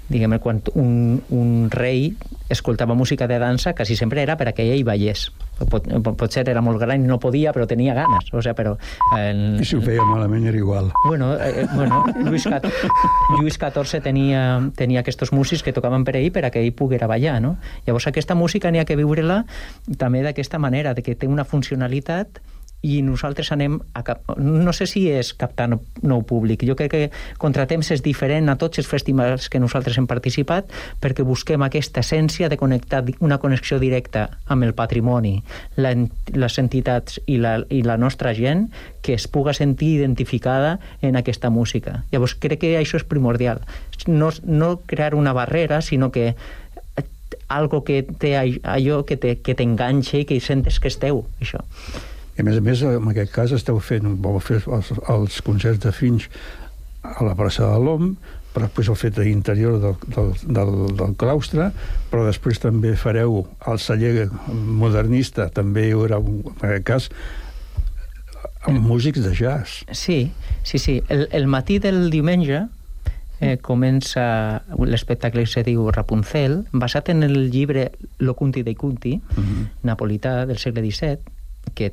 [0.09, 2.14] diguem quan un, un rei
[2.48, 5.28] escoltava música de dansa, quasi sempre era per a que ell ballés.
[5.59, 8.31] Pot, potser era molt gran i no podia, però tenia ganes.
[8.33, 8.77] O sea, però,
[9.18, 10.92] eh, I si ho feia malament era igual.
[11.05, 12.92] Bueno, eh, bueno Lluís, XIV,
[13.38, 14.44] Lluís XIV tenia,
[14.77, 17.57] tenia aquests músics que tocaven per ell per a que ell poguera ballar, no?
[17.87, 19.42] Llavors aquesta música n'hi ha que viure-la
[19.99, 22.40] també d'aquesta manera, de que té una funcionalitat
[22.83, 24.23] i nosaltres anem a cap...
[24.38, 26.62] no sé si és captar nou públic.
[26.67, 27.11] Jo crec que
[27.43, 30.71] Contratemps és diferent a tots els festivals que nosaltres hem participat
[31.03, 35.41] perquè busquem aquesta essència de connectar una connexió directa amb el patrimoni
[35.77, 35.95] la,
[36.35, 38.69] les entitats i la, i la nostra gent
[39.03, 42.05] que es puga sentir identificada en aquesta música.
[42.12, 43.62] Llavors crec que això és primordial.
[44.07, 46.35] No, no crear una barrera sinó que
[47.49, 51.64] algo que té allò que t'enganxa i que sentes que esteu, això.
[52.38, 55.83] I a més a més, en aquest cas, esteu fent, vau fer els, els concerts
[55.83, 56.29] de fins
[57.03, 58.12] a la plaça de l'OM,
[58.55, 61.72] però després el fet d'interior del, del, del, del claustre,
[62.12, 67.11] però després també fareu el celler modernista, també hi haurà, en aquest cas,
[68.66, 69.83] amb músics de jazz.
[69.90, 70.31] Sí,
[70.62, 71.01] sí, sí.
[71.09, 72.68] El, el matí del diumenge
[73.40, 79.18] eh, comença l'espectacle que se diu Rapunzel, basat en el llibre Lo Cunti dei Cunti,
[79.18, 79.66] uh -huh.
[79.83, 81.18] napolità del segle XVII,
[81.74, 81.92] que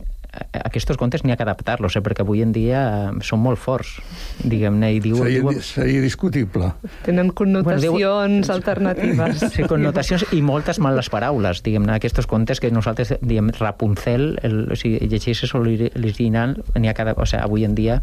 [0.66, 2.82] aquests contes n'hi ha que adaptar-los, eh, perquè avui en dia
[3.26, 3.98] són molt forts,
[4.44, 4.92] diguem-ne.
[4.96, 5.64] I diu, seria, diu...
[5.66, 6.72] seria discutible.
[7.06, 8.54] Tenen connotacions bueno, diu...
[8.56, 9.44] alternatives.
[9.56, 11.96] Sí, connotacions i moltes males paraules, diguem-ne.
[11.96, 17.16] Aquests contes que nosaltres diem Rapunzel, el, o sigui, llegeixes l'original, n'hi ha cada...
[17.16, 18.02] O sigui, avui en dia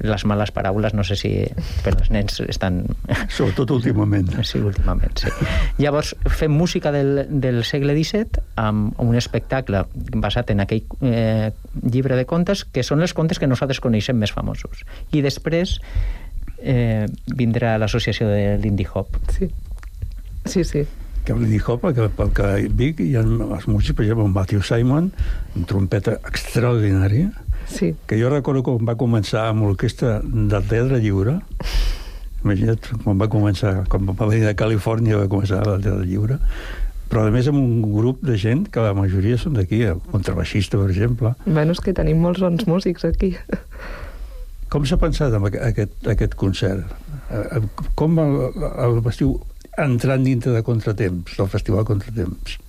[0.00, 1.30] les males paraules no sé si
[1.84, 2.82] per als nens estan...
[3.28, 4.32] Sobretot últimament.
[4.46, 5.30] Sí, últimament, sí.
[5.82, 9.84] Llavors, fem música del, del segle XVII amb un espectacle
[10.22, 11.50] basat en aquell eh,
[11.82, 14.84] llibre de contes, que són els contes que nosaltres coneixem més famosos.
[15.14, 15.78] I després
[16.60, 19.16] eh, vindrà l'associació de l'Indie Hop.
[19.36, 19.50] Sí,
[20.46, 20.84] sí, sí.
[21.24, 24.64] Que l'Indie Hop, pel que, pel que dic, hi ha els músics, per exemple, Matthew
[24.66, 25.12] Simon,
[25.56, 27.30] un trompeta extraordinària,
[27.70, 27.94] sí.
[28.06, 31.38] que jo recordo quan va començar amb l'orquestra del Teatre Lliure,
[32.40, 36.40] imagina't quan va començar, quan va venir de Califòrnia va començar el Teatre Lliure,
[37.10, 40.78] però a més amb un grup de gent que la majoria són d'aquí, el contrabaixista,
[40.78, 41.34] per exemple.
[41.46, 43.32] Bueno, és que tenim molts bons músics aquí.
[44.70, 46.92] Com s'ha pensat amb aquest, aquest concert?
[47.34, 47.62] Eh,
[47.98, 48.36] com el,
[48.86, 49.34] el vestiu
[49.80, 52.60] entrant dintre de Contratemps, del Festival Contratemps?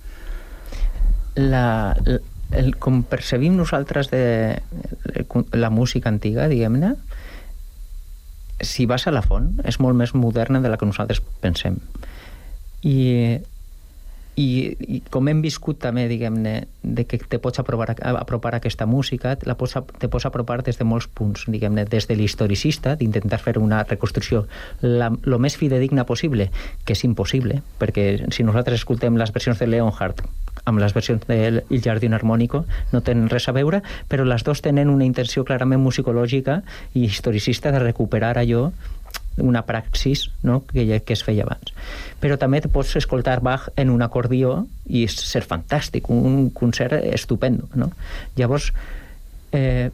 [1.38, 1.94] La,
[2.50, 4.24] el, com percebim nosaltres de
[5.54, 6.96] la música antiga, diguem-ne,
[8.62, 11.78] si vas a la font, és molt més moderna de la que nosaltres pensem.
[12.82, 13.38] I
[14.36, 19.34] i, i com hem viscut també, diguem-ne, de que te pots apropar, apropar aquesta música,
[19.48, 23.58] la pots, te pots apropar des de molts punts, diguem-ne, des de l'historicista, d'intentar fer
[23.60, 24.46] una reconstrucció
[24.80, 26.48] la, lo més fidedigna possible,
[26.86, 30.24] que és impossible, perquè si nosaltres escoltem les versions de Leonhardt
[30.64, 34.62] amb les versions del Il Jardín Harmónico no tenen res a veure, però les dues
[34.62, 36.60] tenen una intenció clarament musicològica
[36.94, 38.68] i historicista de recuperar allò
[39.38, 40.62] una praxis no?
[40.66, 41.72] que, que es feia abans.
[42.20, 47.68] Però també pots escoltar Bach en un acordió i ser fantàstic, un concert estupendo.
[47.74, 47.92] No?
[48.36, 48.72] Llavors,
[49.52, 49.90] eh,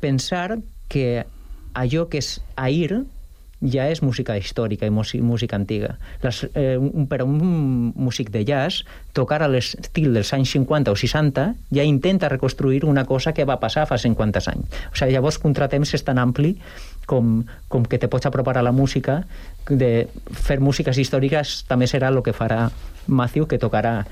[0.00, 1.24] pensar que
[1.74, 3.04] allò que és ahir
[3.58, 5.96] ja és música històrica i música antiga.
[6.22, 10.92] Les, eh, un, per a un músic de jazz, tocar a l'estil dels anys 50
[10.92, 14.78] o 60 ja intenta reconstruir una cosa que va passar fa 50 anys.
[14.92, 16.56] O sigui, llavors contratemps és tan ampli
[17.08, 17.40] com,
[17.72, 19.22] com que te pots apropar a la música,
[19.68, 22.68] de fer músiques històriques també serà el que farà
[23.08, 24.02] Matthew, que tocarà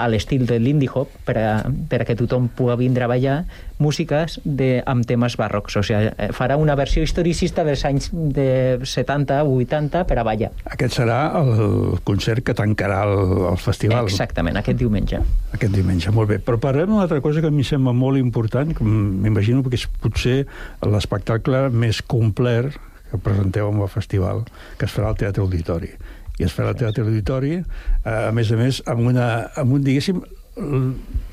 [0.00, 1.50] a l'estil de l'indie hop per a,
[1.90, 3.36] per a que tothom pugui vindre a ballar
[3.80, 5.78] músiques de, amb temes barrocs.
[5.80, 10.26] O sigui, eh, farà una versió historicista dels anys de 70 o 80 per a
[10.26, 10.52] ballar.
[10.68, 14.10] Aquest serà el concert que tancarà el, el festival.
[14.10, 15.22] Exactament, aquest diumenge.
[15.56, 16.40] Aquest diumenge, molt bé.
[16.44, 19.88] Però parlem d'una altra cosa que a mi sembla molt important, que m'imagino que és
[20.04, 20.44] potser
[20.84, 22.76] l'espectacle més complet
[23.10, 24.44] que presenteu amb el festival,
[24.78, 25.90] que es farà al Teatre Auditori
[26.40, 29.28] i es farà al Teatre Auditori, eh, a més a més, amb, una,
[29.60, 30.22] amb un, diguéssim,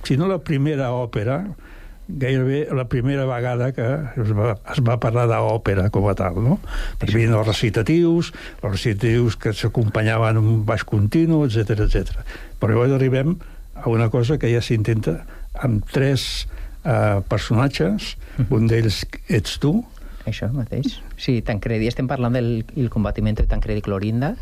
[0.07, 1.41] si no la primera òpera,
[2.07, 3.85] gairebé la primera vegada que
[4.21, 6.59] es va, es va parlar d'òpera com a tal, no?
[7.01, 8.31] Perquè hi els recitatius,
[8.61, 12.23] els recitatius que s'acompanyaven amb un baix continu, etc etc.
[12.61, 13.35] Però llavors arribem
[13.75, 15.19] a una cosa que ja s'intenta
[15.63, 16.47] amb tres
[16.85, 18.15] eh, personatges,
[18.49, 19.81] un d'ells ets tu,
[20.29, 20.99] això mateix.
[21.17, 24.33] Sí, Tancredi, estem parlant del el combatiment de Tancredi Clorinda,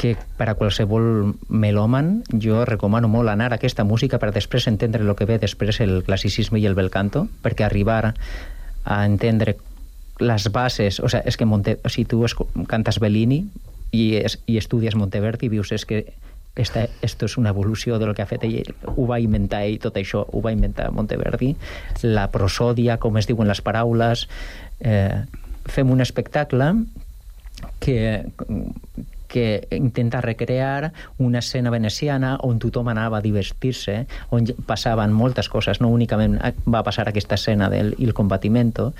[0.00, 5.04] que per a qualsevol melòman jo recomano molt anar a aquesta música per després entendre
[5.04, 8.14] el que ve després el classicisme i el bel canto, perquè arribar
[8.86, 9.56] a entendre
[10.18, 12.22] les bases, o sigui, és que Monte, o sigui, tu
[12.70, 13.42] cantes Bellini
[13.92, 16.06] i, es, i estudies Monteverdi i vius és que
[16.56, 19.76] esta, esto és una evolució de lo que ha fet ell, ho va inventar ell,
[19.82, 21.52] tot això ho va inventar Monteverdi,
[22.02, 24.24] la prosòdia, com es diuen les paraules,
[24.80, 25.24] eh,
[25.66, 26.72] fem un espectacle
[27.80, 28.26] que,
[29.28, 35.80] que intenta recrear una escena veneciana on tothom anava a divertir-se, on passaven moltes coses,
[35.80, 38.92] no únicament va passar aquesta escena del Il Combatimento,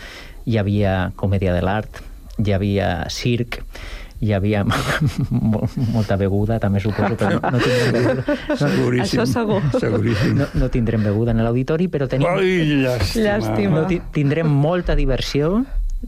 [0.47, 2.03] hi havia comèdia de l'art,
[2.39, 3.63] hi havia circ,
[4.21, 4.63] hi havia
[5.97, 8.37] molta beguda, també suposo, però no, no tindrem beguda.
[8.49, 9.21] No, Seguríssim.
[9.21, 9.61] Això segur.
[9.81, 10.37] Seguríssim.
[10.41, 12.29] no, no tindrem beguda en l'auditori, però tenim...
[12.31, 13.27] Ai, llàstima.
[13.27, 13.83] Llàstima.
[13.83, 15.63] No, ti- tindrem molta diversió,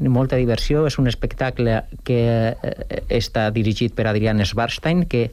[0.09, 0.87] molta diversió.
[0.89, 2.21] És un espectacle que
[2.57, 5.33] eh, està dirigit per Adrián Svarstein, que eh,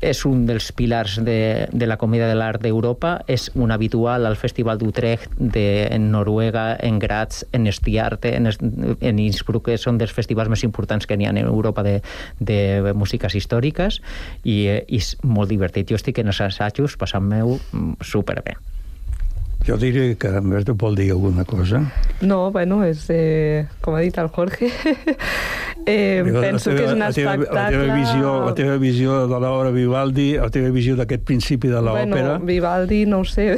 [0.00, 4.38] és un dels pilars de, de la comèdia de l'art d'Europa, és un habitual al
[4.38, 10.14] Festival d'Utrecht de, en Noruega, en Graz, en Estiarte, en, en Innsbruck, que són dels
[10.14, 11.98] festivals més importants que n'hi ha en Europa de,
[12.38, 14.00] de músiques històriques,
[14.44, 15.90] i, eh, i és molt divertit.
[15.90, 18.58] Jo estic en els assajos passant-me-ho mm, superbé.
[19.66, 21.82] Jo diria que en Berta vol dir alguna cosa.
[22.22, 24.70] No, bueno, és, eh, com ha dit el Jorge,
[25.88, 27.56] eh, La penso teva- que és un la teva, espectacle...
[27.56, 31.80] La teva visió, la teva visió de l'obra Vivaldi, la teva visió d'aquest principi de
[31.80, 32.06] l'òpera...
[32.36, 33.48] Bueno, Vivaldi no ho sé,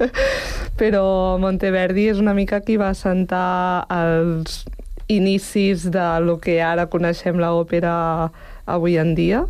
[0.80, 1.04] però
[1.40, 4.64] Monteverdi és una mica qui va sentar els
[5.08, 8.30] inicis de lo que ara coneixem l'òpera
[8.64, 9.44] avui en dia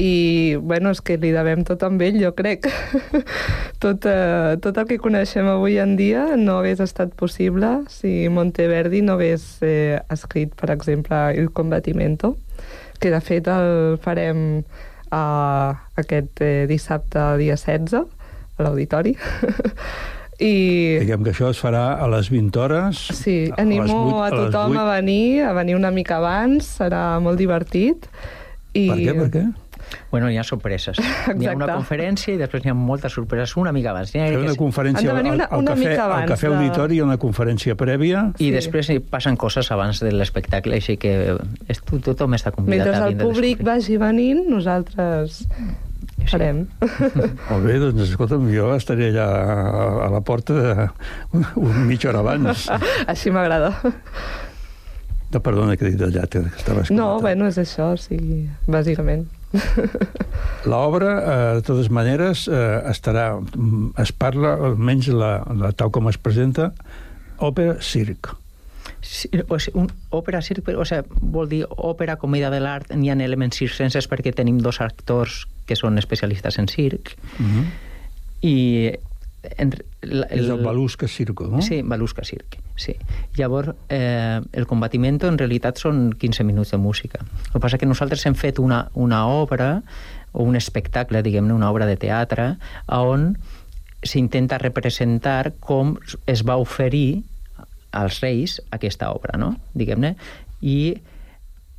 [0.00, 2.68] i bueno, és que li devem tot amb ell, jo crec.
[3.82, 9.02] tot, eh, tot el que coneixem avui en dia no hagués estat possible si Monteverdi
[9.04, 12.36] no hagués eh, escrit, per exemple, Il Combatimento,
[13.00, 14.62] que de fet el farem
[15.12, 15.70] eh,
[16.00, 18.02] aquest eh, dissabte, dia 16,
[18.56, 19.16] a l'auditori.
[20.42, 23.02] I Diguem que això es farà a les 20 hores.
[23.14, 24.80] sí, a animo a les tothom vuit.
[24.80, 28.08] a venir, a venir una mica abans, serà molt divertit.
[28.72, 28.88] I...
[28.88, 29.44] Per què, per què?
[30.10, 30.98] Bueno, hi ha sorpreses.
[30.98, 31.02] Hi
[31.46, 31.72] ha una Exacte.
[31.74, 34.14] conferència i després hi ha moltes sorpreses una mica abans.
[34.14, 37.16] Hi ha una que- conferència al, al una cafè, mica al cafè de- auditori, una
[37.18, 38.32] conferència prèvia.
[38.38, 38.50] I Sí.
[38.50, 41.36] després hi passen coses abans de l'espectacle, així que
[41.68, 43.74] és, to- tothom està convidat Mentre a el vindre a públic descobrir.
[43.74, 45.46] vagi venint, nosaltres
[46.26, 46.66] farem.
[47.50, 50.88] Molt bé, doncs escolta'm, jo estaré allà a, a la porta de,
[51.56, 52.68] un mitja hora abans.
[53.10, 53.72] Així m'agrada.
[55.32, 57.22] De, perdona que he dit allà, que estaves No, comentant.
[57.22, 58.18] bueno, és això, sí,
[58.68, 59.24] bàsicament.
[60.70, 63.32] L'obra, eh, de totes maneres, eh, estarà...
[63.40, 66.70] mm, Es parla, almenys la, la, tal com es presenta,
[67.42, 68.32] òpera circ.
[69.02, 73.10] Sí, o sigui, un, òpera circ, o sigui, vol dir òpera, comèdia de l'art, n'hi
[73.10, 77.66] ha elements circenses perquè tenim dos actors que són especialistes en circ, Mm -hmm.
[78.42, 78.56] i
[79.42, 79.72] en,
[80.02, 81.62] la, És el Balusca Circo, no?
[81.62, 82.94] Sí, Balusca Circ, sí.
[83.36, 87.22] Llavors, eh, el combatiment en realitat són 15 minuts de música.
[87.22, 89.82] El que passa que nosaltres hem fet una, una obra,
[90.32, 92.54] o un espectacle, diguem-ne, una obra de teatre,
[92.88, 93.34] on
[94.02, 97.22] s'intenta representar com es va oferir
[97.92, 99.54] als reis aquesta obra, no?
[99.76, 100.14] diguem-ne,
[100.64, 100.96] i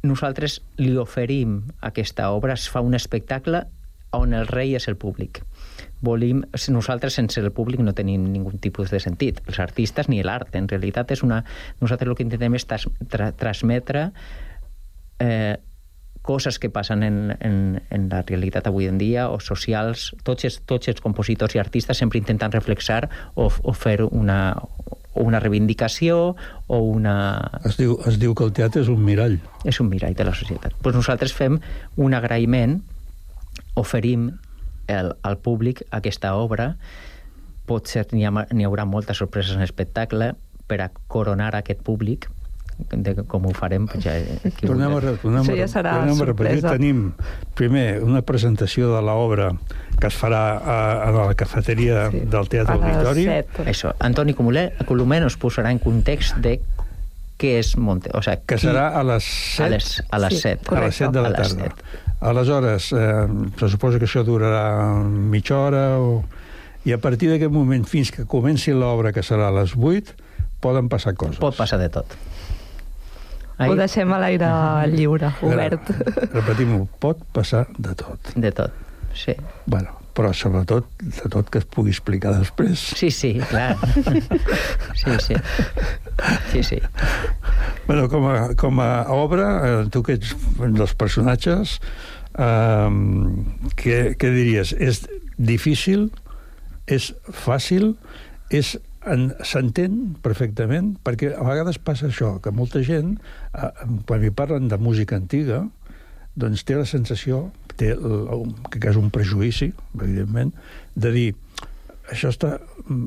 [0.05, 3.66] nosaltres li oferim aquesta obra, es fa un espectacle
[4.14, 5.41] on el rei és el públic.
[6.04, 6.41] Volim,
[6.76, 10.51] nosaltres sense el públic no tenim ningú tipus de sentit, els artistes ni l'art.
[10.60, 11.43] En realitat és una...
[11.80, 14.10] Nosaltres el que intentem és tras, tra, transmetre
[15.24, 15.56] eh,
[16.24, 20.12] coses que passen en, en, en la realitat avui en dia o socials.
[20.28, 24.56] Tots els, tots els compositors i artistes sempre intenten reflexar o, o fer una,
[25.16, 26.36] una reivindicació
[26.68, 27.16] o una...
[27.68, 29.38] Es diu, es diu que el teatre és un mirall.
[29.64, 30.76] És un mirall de la societat.
[30.82, 31.60] Pues nosaltres fem
[31.95, 32.82] un agraïment,
[33.80, 34.32] oferim
[34.88, 36.75] el, al públic aquesta obra,
[37.69, 38.31] potser n'hi ha,
[38.67, 40.34] haurà moltes sorpreses en l'espectacle
[40.67, 42.29] per a coronar aquest públic,
[42.89, 44.15] de com ho farem, ja...
[44.49, 46.59] Aquí Tornem a, tornem Això a, ja serà tornem a repetir.
[46.59, 46.71] sorpresa.
[46.73, 47.01] Tenim,
[47.55, 49.51] primer, una presentació de l'obra
[50.01, 53.27] que es farà a, a la cafeteria Sí, del Teatre a Auditori.
[53.69, 56.57] Això, Antoni Colomer, Colomer nos posarà en context de
[57.39, 58.09] què és Monte...
[58.17, 60.73] O sigui, que serà a les 7, a les, a les Sí, 7.
[60.75, 61.71] a les 7 de la A les tarda.
[62.24, 63.28] Aleshores, eh,
[63.59, 64.63] se suposa que això durarà
[65.03, 66.21] mitja hora o...
[66.88, 70.15] i a partir d'aquest moment fins que comenci l'obra, que serà a les 8,
[70.63, 71.41] poden passar coses.
[71.43, 72.15] Pot passar de tot.
[73.63, 74.49] Ho deixem a l'aire
[74.91, 75.91] lliure, obert.
[76.34, 78.34] Repetim-ho, pot passar de tot.
[78.36, 78.80] De tot,
[79.15, 79.36] sí.
[79.67, 82.80] Bueno, però sobretot de tot que es pugui explicar després.
[82.99, 83.76] Sí, sí, clar.
[84.95, 85.36] Sí, sí.
[86.51, 86.80] Sí, sí.
[87.88, 91.80] Bueno, com a, com a obra, eh, tu que ets dels personatges,
[92.38, 92.89] eh,
[93.82, 94.74] què, què diries?
[94.78, 95.03] És
[95.38, 96.09] difícil?
[96.88, 97.11] És
[97.43, 97.95] fàcil?
[98.53, 98.76] És
[99.09, 100.93] en- s'entén perfectament?
[101.03, 103.18] Perquè a vegades passa això, que molta gent,
[103.53, 103.72] eh,
[104.07, 105.66] quan li parlen de música antiga,
[106.36, 110.51] doncs té la sensació, té el, que és un prejudici, evidentment,
[110.95, 111.28] de dir
[112.11, 112.57] això està,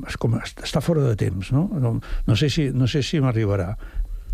[0.09, 1.67] és com, està fora de temps, no?
[1.79, 1.97] No,
[2.27, 3.75] no sé si, no sé si m'arribarà.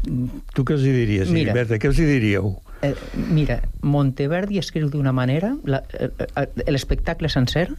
[0.03, 1.53] Tu què els hi diries, Mira.
[1.55, 1.77] Berta?
[1.79, 2.55] Què els hi diríeu?
[2.83, 2.93] eh,
[3.31, 7.69] mira, Monteverdi escriu d'una manera, la- eh, eh, l'espectacle sencer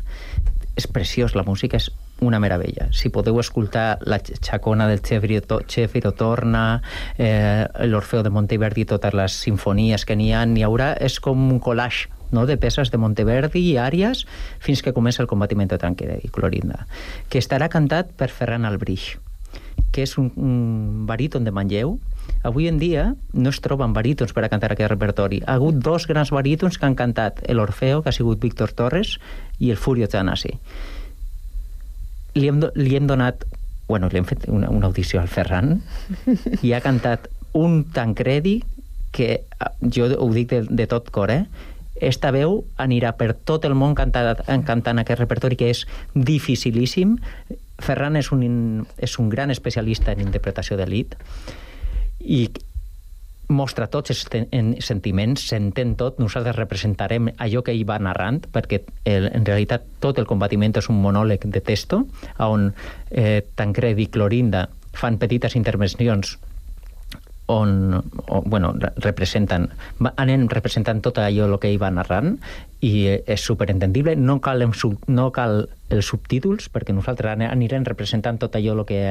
[0.77, 1.91] és preciós, la música és
[2.27, 2.89] una meravella.
[2.93, 6.83] Si podeu escoltar la xacona del Cefiro Torna,
[7.19, 11.61] eh, l'Orfeo de Monteverdi, totes les sinfonies que n'hi ha, n'hi haurà, és com un
[11.61, 12.47] collage no?
[12.47, 14.25] de peces de Monteverdi i àries
[14.63, 16.87] fins que comença el combatiment de Tancredi i Clorinda,
[17.29, 19.15] que estarà cantat per Ferran Albrich
[19.95, 21.95] que és un, un baríton de Manlleu.
[22.43, 25.39] Avui en dia no es troben barítons per a cantar aquest repertori.
[25.47, 29.19] Ha hagut dos grans barítons que han cantat l'Orfeo, que ha sigut Víctor Torres,
[29.63, 30.57] i el Furio Zanasi.
[32.35, 33.45] Li hem, li hem donat...
[33.89, 35.83] Bueno, li hem fet una, una audició al Ferran
[36.65, 38.63] i ha cantat un Tancredi
[39.15, 41.45] que ah, jo ho dic de, de tot cor, eh?
[41.95, 47.19] Esta veu anirà per tot el món cantant, cantant aquest repertori que és dificilíssim.
[47.85, 48.43] Ferran és un,
[48.99, 51.15] és un gran especialista en interpretació d'elit
[52.25, 52.49] i
[53.49, 54.25] mostra tots els
[54.85, 60.19] sentiments, s'entén tot, nosaltres representarem allò que ell va narrant, perquè el, en realitat tot
[60.19, 62.05] el combatiment és un monòleg de texto,
[62.39, 62.71] on
[63.11, 66.39] eh, Tancredi i Clorinda fan petites intervencions
[67.47, 69.69] on, on bueno, re- representen,
[70.17, 72.39] anem representant tot allò que ell va narrant
[72.81, 74.65] i eh, és superentendible, no cal,
[75.09, 79.03] no cal els subtítols perquè nosaltres anirem representant tot allò el que,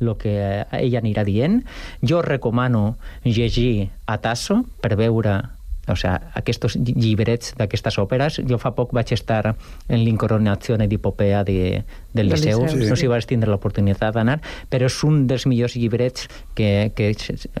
[0.00, 0.36] lo que
[0.70, 1.62] ell anirà dient.
[2.02, 5.40] Jo recomano llegir a Tasso per veure
[5.86, 8.38] o sea, aquests lli- llibrets d'aquestes òperes.
[8.48, 11.82] Jo fa poc vaig estar en l'incoronazione di Popea de,
[12.14, 13.02] del Liceu, Liceu, no sí.
[13.02, 14.38] si vas tindre l'oportunitat d'anar,
[14.72, 17.12] però és un dels millors llibrets que, que,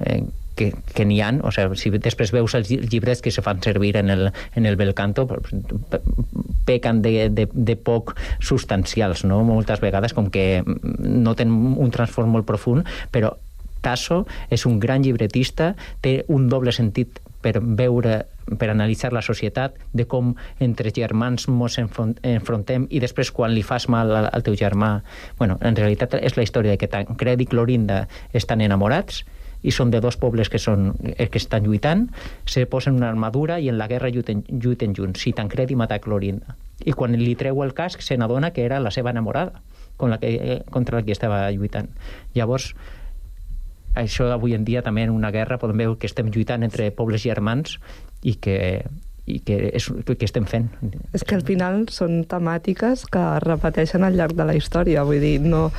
[0.06, 0.22] eh,
[0.54, 3.62] que, que n'hi ha, o sigui, si després veus els lli- llibres que se fan
[3.62, 6.00] servir en el, en el bel canto, pe-
[6.64, 9.42] pecan de, de, de poc substancials, no?
[9.44, 13.34] moltes vegades, com que no tenen un transform molt profund, però
[13.84, 18.22] Tasso és un gran llibretista, té un doble sentit per veure,
[18.56, 20.30] per analitzar la societat, de com
[20.64, 25.02] entre germans enfron- enfrontem i després quan li fas mal al, al teu germà...
[25.36, 29.26] Bueno, en realitat és la història de que Tancred i Clorinda estan enamorats
[29.64, 32.08] i són de dos pobles que, són, eh, que estan lluitant,
[32.46, 35.24] se posen una armadura i en la guerra lluiten, lluiten junts.
[35.24, 36.58] Si Tancred i mata Clorinda.
[36.84, 39.62] I quan li treu el casc se n'adona que era la seva enamorada
[39.96, 41.88] con la que, eh, contra la que estava lluitant.
[42.34, 42.74] Llavors,
[43.94, 47.22] això avui en dia també en una guerra podem veure que estem lluitant entre pobles
[47.22, 47.78] germans
[48.22, 48.56] i que,
[49.24, 50.68] i que, és, que estem fent.
[51.16, 55.38] És que al final són temàtiques que repeteixen al llarg de la història, vull dir,
[55.40, 55.70] no...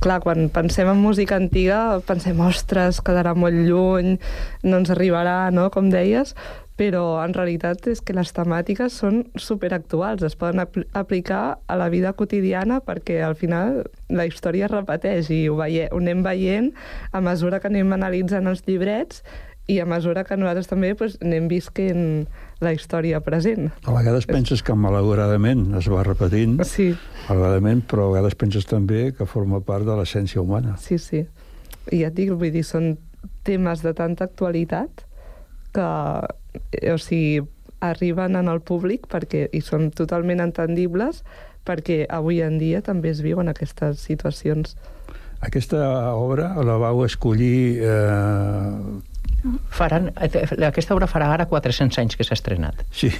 [0.00, 4.16] Clar, quan pensem en música antiga pensem, ostres, quedarà molt lluny,
[4.64, 6.32] no ens arribarà, no?, com deies,
[6.80, 11.88] però en realitat és que les temàtiques són superactuals, es poden apl aplicar a la
[11.92, 16.72] vida quotidiana perquè al final la història es repeteix i ho, veie ho anem veient
[17.12, 19.22] a mesura que anem analitzant els llibrets
[19.70, 22.26] i a mesura que nosaltres també doncs, anem visquent
[22.60, 23.70] la història present.
[23.84, 26.92] A vegades penses que malauradament es va repetint, Sí,
[27.28, 30.76] malauradament, però a vegades penses també que forma part de l'essència humana.
[30.78, 31.26] sí, sí.
[31.92, 32.94] I ja et dic, vull dir, són
[33.44, 35.04] temes de tanta actualitat
[35.74, 35.88] que,
[36.72, 37.42] eh, o sigui,
[37.80, 41.22] arriben en el públic perquè i són totalment entendibles
[41.66, 44.76] perquè avui en dia també es viuen aquestes situacions.
[45.40, 47.80] Aquesta obra la vau escollir...
[47.84, 49.12] Eh,
[49.68, 52.80] Faran, aquesta obra farà ara 400 anys que s'ha estrenat.
[52.90, 53.10] sí,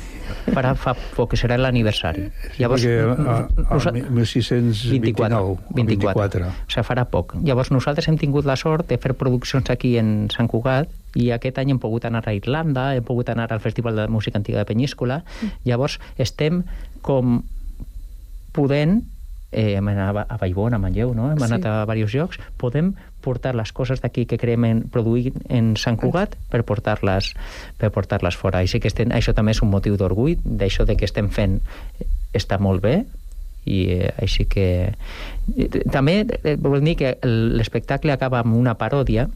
[0.54, 2.30] Farà fa poc, que serà l'aniversari.
[2.58, 5.74] Llavors, perquè a, a, nosa- 1629, 24.
[5.74, 6.46] 24.
[6.48, 7.34] O sigui, farà poc.
[7.44, 11.58] Llavors, nosaltres hem tingut la sort de fer produccions aquí en Sant Cugat i aquest
[11.60, 14.68] any hem pogut anar a Irlanda, hem pogut anar al Festival de Música Antiga de
[14.72, 15.22] Penyíscola.
[15.64, 16.62] Llavors, estem
[17.02, 17.42] com
[18.54, 19.02] podent
[19.54, 21.28] eh, hem anat a Vallbona, a Manlleu, no?
[21.30, 21.44] hem Sí.
[21.46, 22.94] anat a diversos llocs, podem
[23.24, 27.32] portar les coses d'aquí que creem en, produir en Sant Cugat per portar-les
[27.80, 28.60] per portar-les fora.
[28.60, 32.08] Així que estem, això també és un motiu d'orgull, d'això de que estem fent eh,
[32.36, 32.98] està molt bé
[33.64, 39.28] i eh, així que eh, també eh, vol dir que l'espectacle acaba amb una paròdia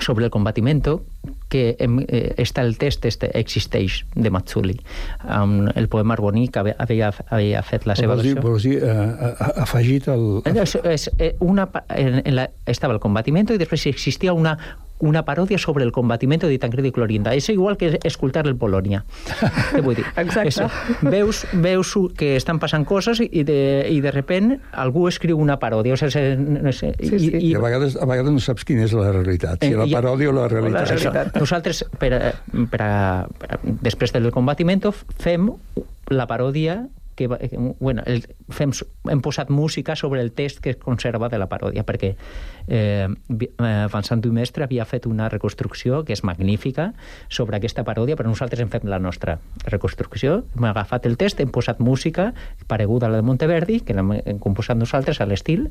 [0.00, 1.04] sobre el combatimiento
[1.48, 4.76] que hem, eh, està el text este, existeix de Mazzulli
[5.24, 8.42] amb el poema Arboní que havia, havia, fet la seva versió.
[8.44, 9.32] vols dir eh,
[9.64, 10.26] afegit el...
[10.44, 14.58] és, és, eh, una, en, en la, estava el combatimiento i després existia una,
[15.00, 17.34] una paròdia sobre el combatimiento de Tancredi i Clorinda.
[17.34, 19.04] És igual que escoltar el Polònia.
[19.72, 20.04] Què vull dir?
[20.16, 20.48] Exacte.
[20.48, 20.60] És,
[21.02, 25.94] veus, veus que estan passant coses i de, i de repent algú escriu una paròdia.
[25.94, 27.30] O sigui, no sé, Sí, sí.
[27.50, 29.94] I a vegades, a vegades no saps quina és la realitat, si Eh, la i-
[29.94, 30.90] paròdia o la la realitat.
[30.90, 31.40] Això, realitat.
[31.40, 32.34] nosaltres, per, a-
[32.70, 32.92] per a,
[33.38, 34.82] per a, després del combatiment,
[35.18, 35.50] fem
[36.10, 36.86] la paròdia
[37.18, 38.22] que, eh, bueno, el,
[38.54, 38.70] fem,
[39.10, 42.12] hem posat música sobre el text que es conserva de la paròdia, perquè
[42.68, 46.92] eh, vi- eh, Vincent Dumestre havia fet una reconstrucció que és magnífica
[47.28, 50.44] sobre aquesta paròdia, però nosaltres hem fet la nostra reconstrucció.
[50.56, 52.30] Hem agafat el text, hem posat música
[52.70, 55.68] pareguda a la de Monteverdi, que l'hem hem composat nosaltres a l'estil,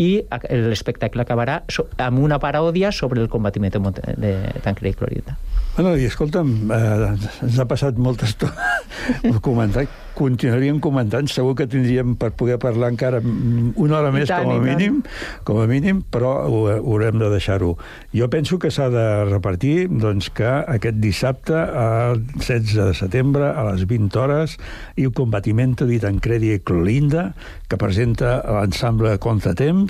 [0.00, 0.10] i
[0.48, 4.34] l'espectacle acabarà so, amb una paròdia sobre el combatiment de, de
[4.64, 5.36] Tancred i Clorinda.
[5.76, 7.10] Bueno, i escolta'm, eh,
[7.46, 9.88] ens ha passat molta estona comentant.
[10.20, 14.64] Continuaríem comentant, segur que tindríem per poder parlar encara una hora més tant, com a
[14.64, 14.98] mínim,
[15.46, 17.70] com a mínim, però ho, ho haurem de deixar-ho.
[18.12, 23.64] Jo penso que s'ha de repartir doncs, que aquest dissabte, el 16 de setembre, a
[23.70, 24.58] les 20 hores,
[25.00, 27.30] i el combatimento di Tancredi i Clolinda,
[27.70, 29.89] que presenta l'ensemble Contratemps,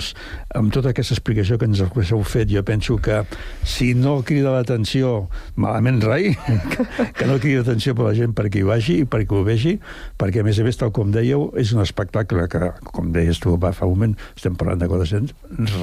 [0.57, 3.21] amb tota aquesta explicació que ens heu fet, jo penso que
[3.67, 6.33] si no crida l'atenció, malament rai,
[7.17, 9.77] que no crida atenció per la gent perquè hi vagi i perquè ho vegi,
[10.21, 13.55] perquè, a més a més, tal com dèieu, és un espectacle que, com deies tu
[13.61, 15.35] va, fa un moment, estem parlant de 400,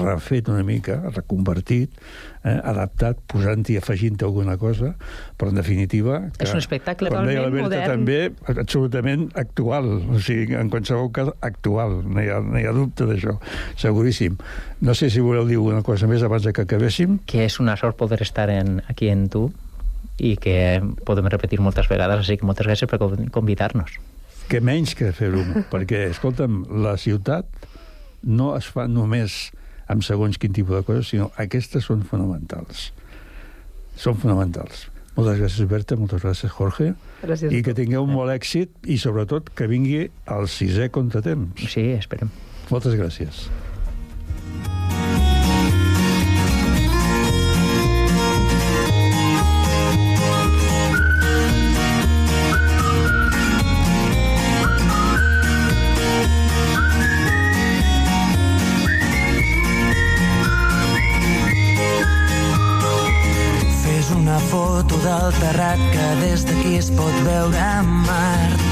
[0.03, 1.95] refet una mica, reconvertit,
[2.45, 4.95] eh, adaptat, posant-hi, afegint-hi alguna cosa,
[5.39, 6.18] però en definitiva...
[6.36, 7.91] Que, És un espectacle totalment modern.
[7.97, 8.18] també
[8.55, 13.07] absolutament actual, o sigui, en qualsevol cas, actual, no hi ha, no hi ha dubte
[13.09, 13.39] d'això,
[13.76, 14.36] seguríssim.
[14.80, 17.18] No sé si voleu dir alguna cosa més abans que acabéssim.
[17.26, 19.49] que és una sort poder estar en, aquí en tu
[20.18, 23.99] i que podem repetir moltes vegades, així que moltes gràcies per conv- convidar-nos.
[24.49, 27.45] que menys que fer-ho, perquè, escolta'm, la ciutat
[28.24, 29.51] no es fa només
[29.89, 32.91] amb segons quin tipus de coses, sinó aquestes són fonamentals.
[33.99, 34.86] Són fonamentals.
[35.18, 36.93] Moltes gràcies, Berta, moltes gràcies, Jorge,
[37.24, 37.51] Gràcies.
[37.51, 41.64] i que tingueu molt èxit i, sobretot, que vingui el sisè contratemps.
[41.72, 42.30] Sí, esperem.
[42.70, 43.49] Moltes gràcies.
[64.09, 68.62] Fes una foto del terrat que des d'aquí es pot veure a Mart.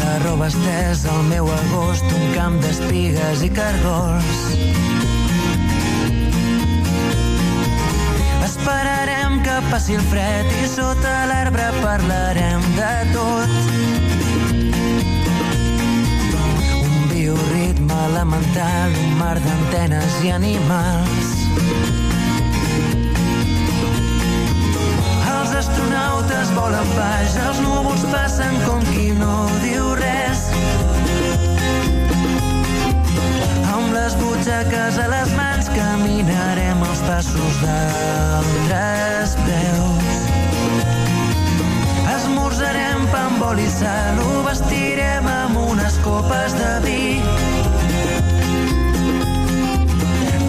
[0.00, 4.42] La roba estesa al meu agost, un camp d'espigues i cargols.
[8.44, 13.58] Esperarem que passi el fred i sota l'arbre parlarem de tot.
[16.84, 21.39] Un bioritme elemental, un mar d'antenes i animals.
[25.80, 30.42] Astronautes volen baix, els núvols passen com qui no diu res.
[33.70, 40.20] Amb les butxaques a les mans caminarem els passos d'altres preus.
[42.16, 47.04] Esmorzarem pa amb oli i sal, ho vestirem amb unes copes de vi.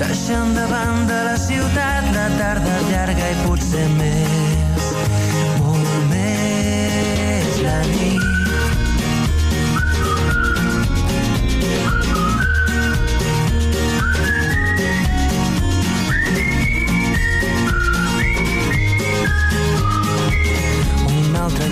[0.01, 4.50] Deixant de banda la ciutat, la tarda llarga i potser més,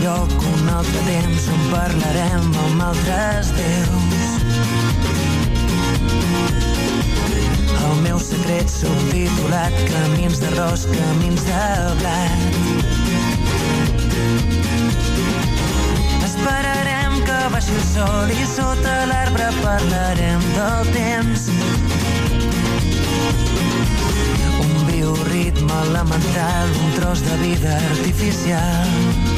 [0.03, 4.27] lloc, un altre temps on parlarem amb altres déus.
[7.79, 11.63] El meu secret subtitulat Camins d'arròs, camins de
[12.01, 12.59] blat.
[16.27, 21.49] Esperarem que baixi el sol i sota l'arbre parlarem del temps.
[24.59, 29.28] Un bioritme elemental, un tros de vida artificial.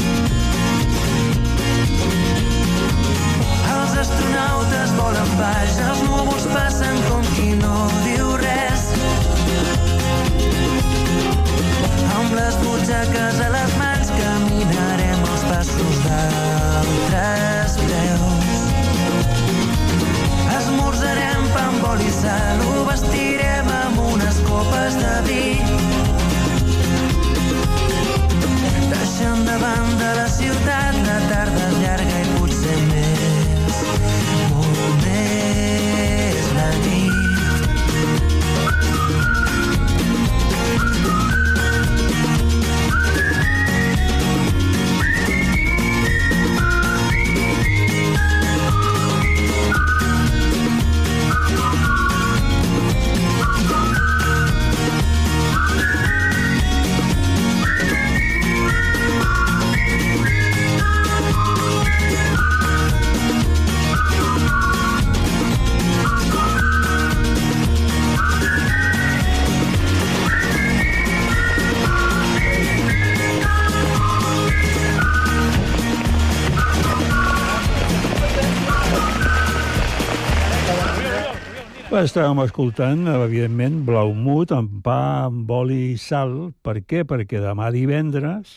[82.02, 86.32] Estàvem escoltant, evidentment, Blaumut amb pa, amb oli i sal.
[86.66, 87.04] Per què?
[87.06, 88.56] Perquè demà divendres,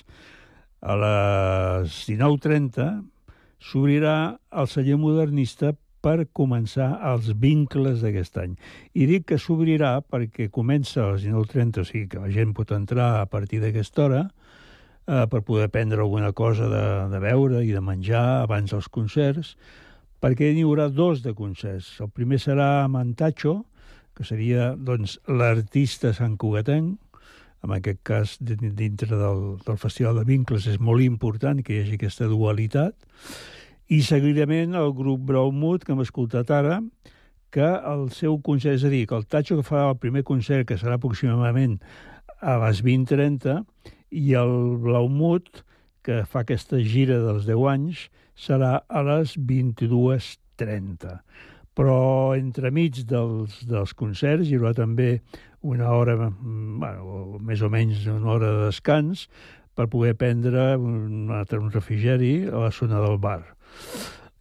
[0.81, 2.87] a les 19.30,
[3.61, 4.17] s'obrirà
[4.49, 5.75] el celler modernista
[6.05, 8.57] per començar els vincles d'aquest any.
[8.97, 12.73] I dic que s'obrirà perquè comença a les 19.30, o sigui que la gent pot
[12.77, 14.27] entrar a partir d'aquesta hora,
[15.05, 19.57] eh, per poder prendre alguna cosa de, de beure i de menjar abans dels concerts,
[20.25, 21.99] perquè n'hi haurà dos de concerts.
[22.01, 23.59] El primer serà Mantacho,
[24.17, 27.21] que seria doncs, l'artista Sant Cugatenc,
[27.65, 31.99] en aquest cas dintre del, del Festival de Vincles és molt important que hi hagi
[31.99, 32.97] aquesta dualitat,
[33.93, 36.81] i seguidament el grup Braumut, que hem escoltat ara,
[37.53, 40.65] que el seu concert, és a dir, que el Tacho que farà el primer concert,
[40.71, 41.77] que serà aproximadament
[42.41, 43.61] a les 20.30,
[44.25, 45.67] i el Blaumut,
[46.05, 51.19] que fa aquesta gira dels 10 anys, serà a les 22.30.
[51.75, 51.99] Però
[52.39, 55.19] entremig dels, dels concerts hi haurà també
[55.65, 59.29] una hora, mm, bueno, més o menys una hora de descans,
[59.75, 63.43] per poder prendre un altre un refrigeri a la zona del bar.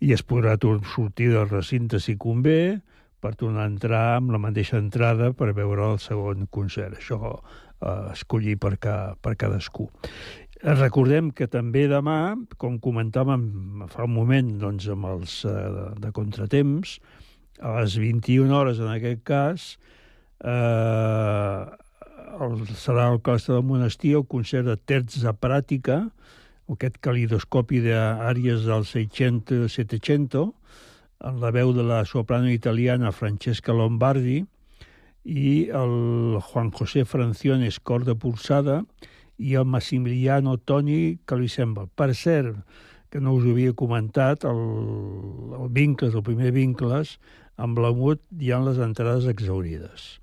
[0.03, 0.57] I es podrà
[0.93, 2.81] sortir del recinte si convé,
[3.23, 6.97] per tornar a entrar amb la mateixa entrada per veure el segon concert.
[6.99, 9.87] Això eh, escollir per, ca, per cadascú.
[10.63, 16.11] Recordem que també demà, com comentàvem fa un moment doncs, amb els eh, de, de
[16.15, 16.93] contratemps,
[17.59, 19.65] a les 21 hores en aquest cas,
[20.39, 21.63] eh,
[22.39, 25.99] el, serà el claustre del monestir el concert de Terza Pràtica,
[26.71, 30.53] aquest calidoscopi d'àrees del 600-700,
[31.27, 34.39] en la veu de la soprano italiana Francesca Lombardi
[35.23, 38.85] i el Juan José Franciones, cor de pulsada,
[39.37, 41.87] i el Massimiliano Toni, que li sembla.
[41.95, 42.59] Per cert,
[43.13, 44.59] que no us havia comentat, el,
[45.59, 47.17] el Vincles, el primer Vincles,
[47.61, 50.17] amb l'Amut hi ha les entrades exaurides.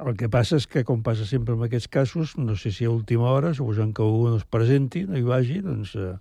[0.00, 2.92] El que passa és que, com passa sempre en aquests casos, no sé si a
[2.92, 6.14] última hora, suposant que algú no es presenti, no hi vagi, doncs eh,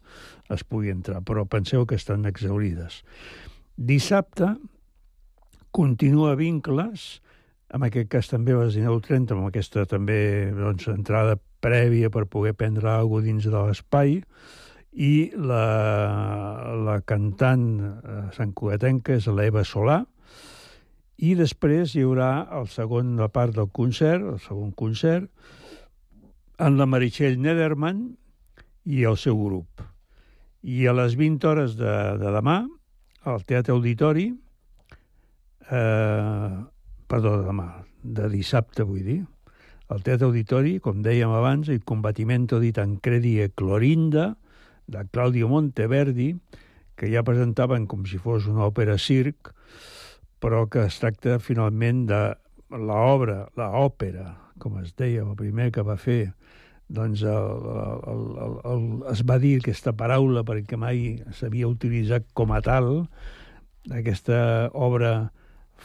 [0.51, 2.99] es pugui entrar, però penseu que estan exaurides.
[3.79, 4.57] Dissabte
[5.71, 7.21] continua Vincles,
[7.71, 10.19] en aquest cas també a les 19.30, amb aquesta també
[10.57, 14.19] doncs, entrada prèvia per poder prendre alguna dins de l'espai,
[14.93, 15.65] i la,
[16.85, 20.01] la cantant eh, Sant Cugatenca és l'Eva Solà,
[21.19, 25.27] i després hi haurà el segon la part del concert, el segon concert,
[26.59, 28.05] en la Meritxell Nederman
[28.87, 29.83] i el seu grup.
[30.63, 32.61] I a les 20 hores de, de demà,
[33.27, 34.29] al Teatre Auditori,
[35.69, 36.55] eh,
[37.07, 37.67] perdó, de demà,
[38.03, 39.19] de dissabte vull dir,
[39.89, 44.35] al Teatre Auditori, com dèiem abans, el Combatimento di Tancredi e Clorinda,
[44.85, 46.35] de Claudio Monteverdi,
[46.97, 49.49] que ja presentaven com si fos una òpera circ,
[50.39, 52.21] però que es tracta finalment de
[52.69, 56.35] l'obra, l'òpera, com es deia, el primer que va fer,
[56.89, 57.49] doncs el,
[58.13, 63.05] el, el, el, es va dir aquesta paraula perquè mai s'havia utilitzat com a tal,
[63.89, 65.31] aquesta obra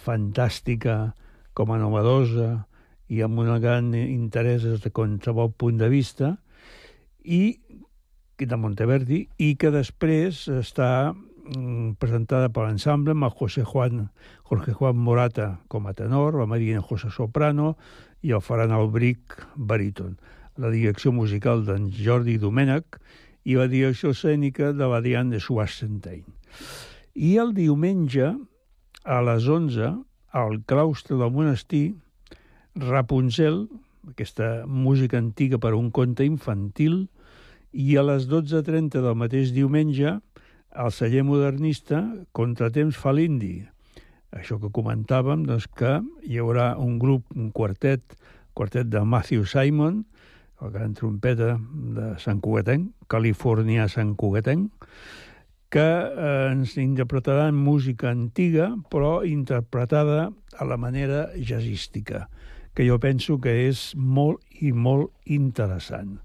[0.05, 1.15] fantàstica,
[1.55, 2.65] com a novedosa,
[3.09, 6.37] i amb una gran interès des de qualsevol punt de vista,
[7.25, 7.57] i
[8.39, 14.09] de Monteverdi, i que després està mm, presentada per l'ensemble amb José Juan,
[14.49, 17.75] Jorge Juan Morata com a tenor, la Marina José Soprano
[18.23, 20.17] i el Ferran Albric baríton.
[20.59, 22.99] La direcció musical d'en Jordi Domènech
[23.45, 26.25] i la direcció escènica de la Diane de Schwarzenstein.
[27.15, 28.33] I el diumenge,
[29.05, 29.91] a les 11,
[30.35, 31.95] al claustre del monestir,
[32.75, 33.69] Rapunzel,
[34.11, 37.07] aquesta música antiga per a un conte infantil,
[37.71, 40.17] i a les 12.30 del mateix diumenge,
[40.75, 42.03] al celler modernista,
[42.35, 43.61] Contratemps fa l'indi.
[44.35, 48.17] Això que comentàvem, doncs que hi haurà un grup, un quartet,
[48.59, 50.03] quartet de Matthew Simon,
[50.59, 51.55] el gran trompeta
[51.95, 54.89] de Sant Cugatenc, Califòrnia Sant Cugatenc,
[55.71, 62.27] que eh, ens interpretaran música antiga, però interpretada a la manera jazzística
[62.75, 66.19] que jo penso que és molt i molt interessant.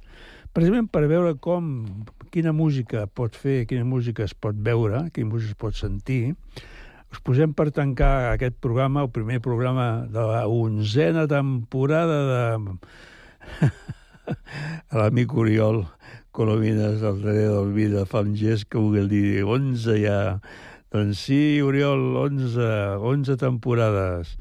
[0.53, 1.85] Precisament per veure com,
[2.33, 6.33] quina música pot fer, quina música es pot veure, quina música es pot sentir,
[7.09, 12.77] us posem per tancar aquest programa, el primer programa de la onzena temporada de...
[14.93, 15.83] l'amic Oriol
[16.31, 20.19] Colomines del darrer del Vida fa un gest que vulgui dir 11 ja.
[20.93, 22.69] Doncs sí, Oriol, 11,
[23.05, 24.37] 11 temporades.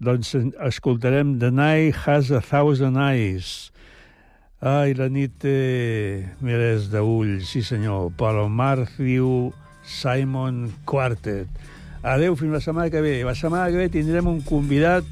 [0.00, 0.32] Doncs
[0.64, 3.68] escoltarem The Night Has a Thousand Eyes.
[4.64, 8.08] Ai, la nit té milers d'ulls, sí senyor.
[8.24, 9.52] Al Matthew
[9.84, 11.52] Simon Quartet.
[12.00, 13.14] Adeu, fins la setmana que ve.
[13.28, 15.04] La setmana que ve tindrem un convidat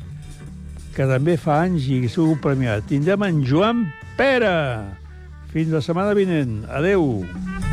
[0.96, 2.88] que també fa anys i segur premiat.
[2.88, 4.88] Tindrem en Joan Pera.
[5.52, 6.62] Fins la setmana vinent.
[6.72, 7.26] Adeu.
[7.28, 7.67] Notícies